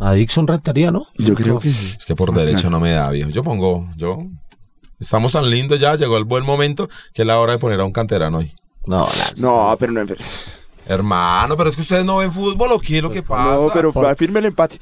[0.00, 1.06] A Dixon rentaría, ¿no?
[1.16, 1.94] Yo creo que sí.
[1.98, 3.30] Es que por derecha no me da, viejo.
[3.30, 4.18] Yo pongo, yo...
[4.98, 7.84] Estamos tan lindos ya, llegó el buen momento que es la hora de poner a
[7.84, 8.54] un canterano hoy.
[8.86, 9.08] No,
[9.38, 10.06] No, pero no.
[10.06, 10.20] Pero,
[10.86, 13.54] Hermano, pero es que ustedes no ven fútbol o qué es lo que pasa.
[13.54, 14.80] no, pero va, firme el empate.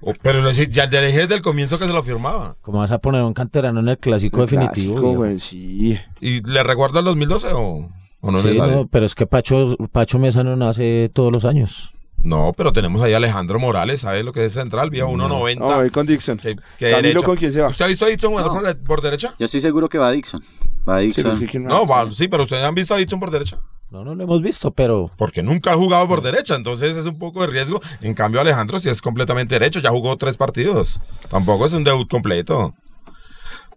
[0.00, 2.56] O- pero ya le dije desde el comienzo que se lo firmaba.
[2.60, 4.94] ¿Cómo vas a poner un canterano en el clásico El definitivo?
[4.94, 5.96] clásico, güey, sí.
[6.20, 7.88] ¿Y le recuerda el 2012 o,
[8.22, 8.74] o no Sí, le sale?
[8.76, 11.92] no, pero es que Pacho, Pacho Mesa no nace todos los años.
[12.24, 14.90] No, pero tenemos ahí a Alejandro Morales, ¿sabes lo que es central?
[14.90, 15.58] Vía 1.90.
[15.58, 16.40] No, voy con Dixon.
[16.78, 17.20] derecha.
[17.22, 17.66] ¿con quién se va?
[17.68, 19.34] ¿Usted ha visto a Dixon jugando por, por derecha?
[19.38, 20.40] Yo estoy seguro que va Dixon.
[20.88, 21.36] Va Sí, Dixon.
[21.36, 23.58] sí, ¿quién No, va- sí, pero ustedes han visto a Dixon por derecha.
[23.90, 27.18] No, no lo hemos visto, pero Porque nunca ha jugado por derecha, entonces es un
[27.18, 27.80] poco de riesgo.
[28.00, 30.98] En cambio, Alejandro sí es completamente derecho, ya jugó tres partidos.
[31.28, 32.72] Tampoco es un debut completo.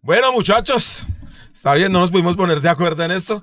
[0.04, 1.04] Bueno, muchachos,
[1.54, 3.41] está bien, no nos pudimos poner de acuerdo en esto.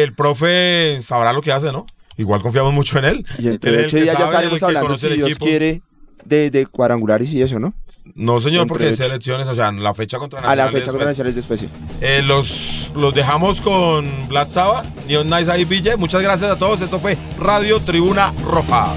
[0.00, 1.84] El profe sabrá lo que hace, ¿no?
[2.16, 3.26] Igual confiamos mucho en él.
[3.38, 5.30] Y Él entre es el que días ya sabe, él el estaremos hablando, si Dios
[5.30, 5.44] equipo.
[5.44, 5.82] quiere,
[6.24, 7.74] de, de cuadrangulares y eso, ¿no?
[8.14, 9.04] No, señor, Entre porque es ocho.
[9.10, 11.34] elecciones, o sea, la fecha contra A la Nacional fecha contra después.
[11.34, 11.68] Nacionales después, sí.
[12.00, 15.96] Eh, los, los dejamos con Black Sabbath, Neon Nice ahí, Ville.
[15.96, 16.80] Muchas gracias a todos.
[16.80, 18.92] Esto fue Radio Tribuna Roja.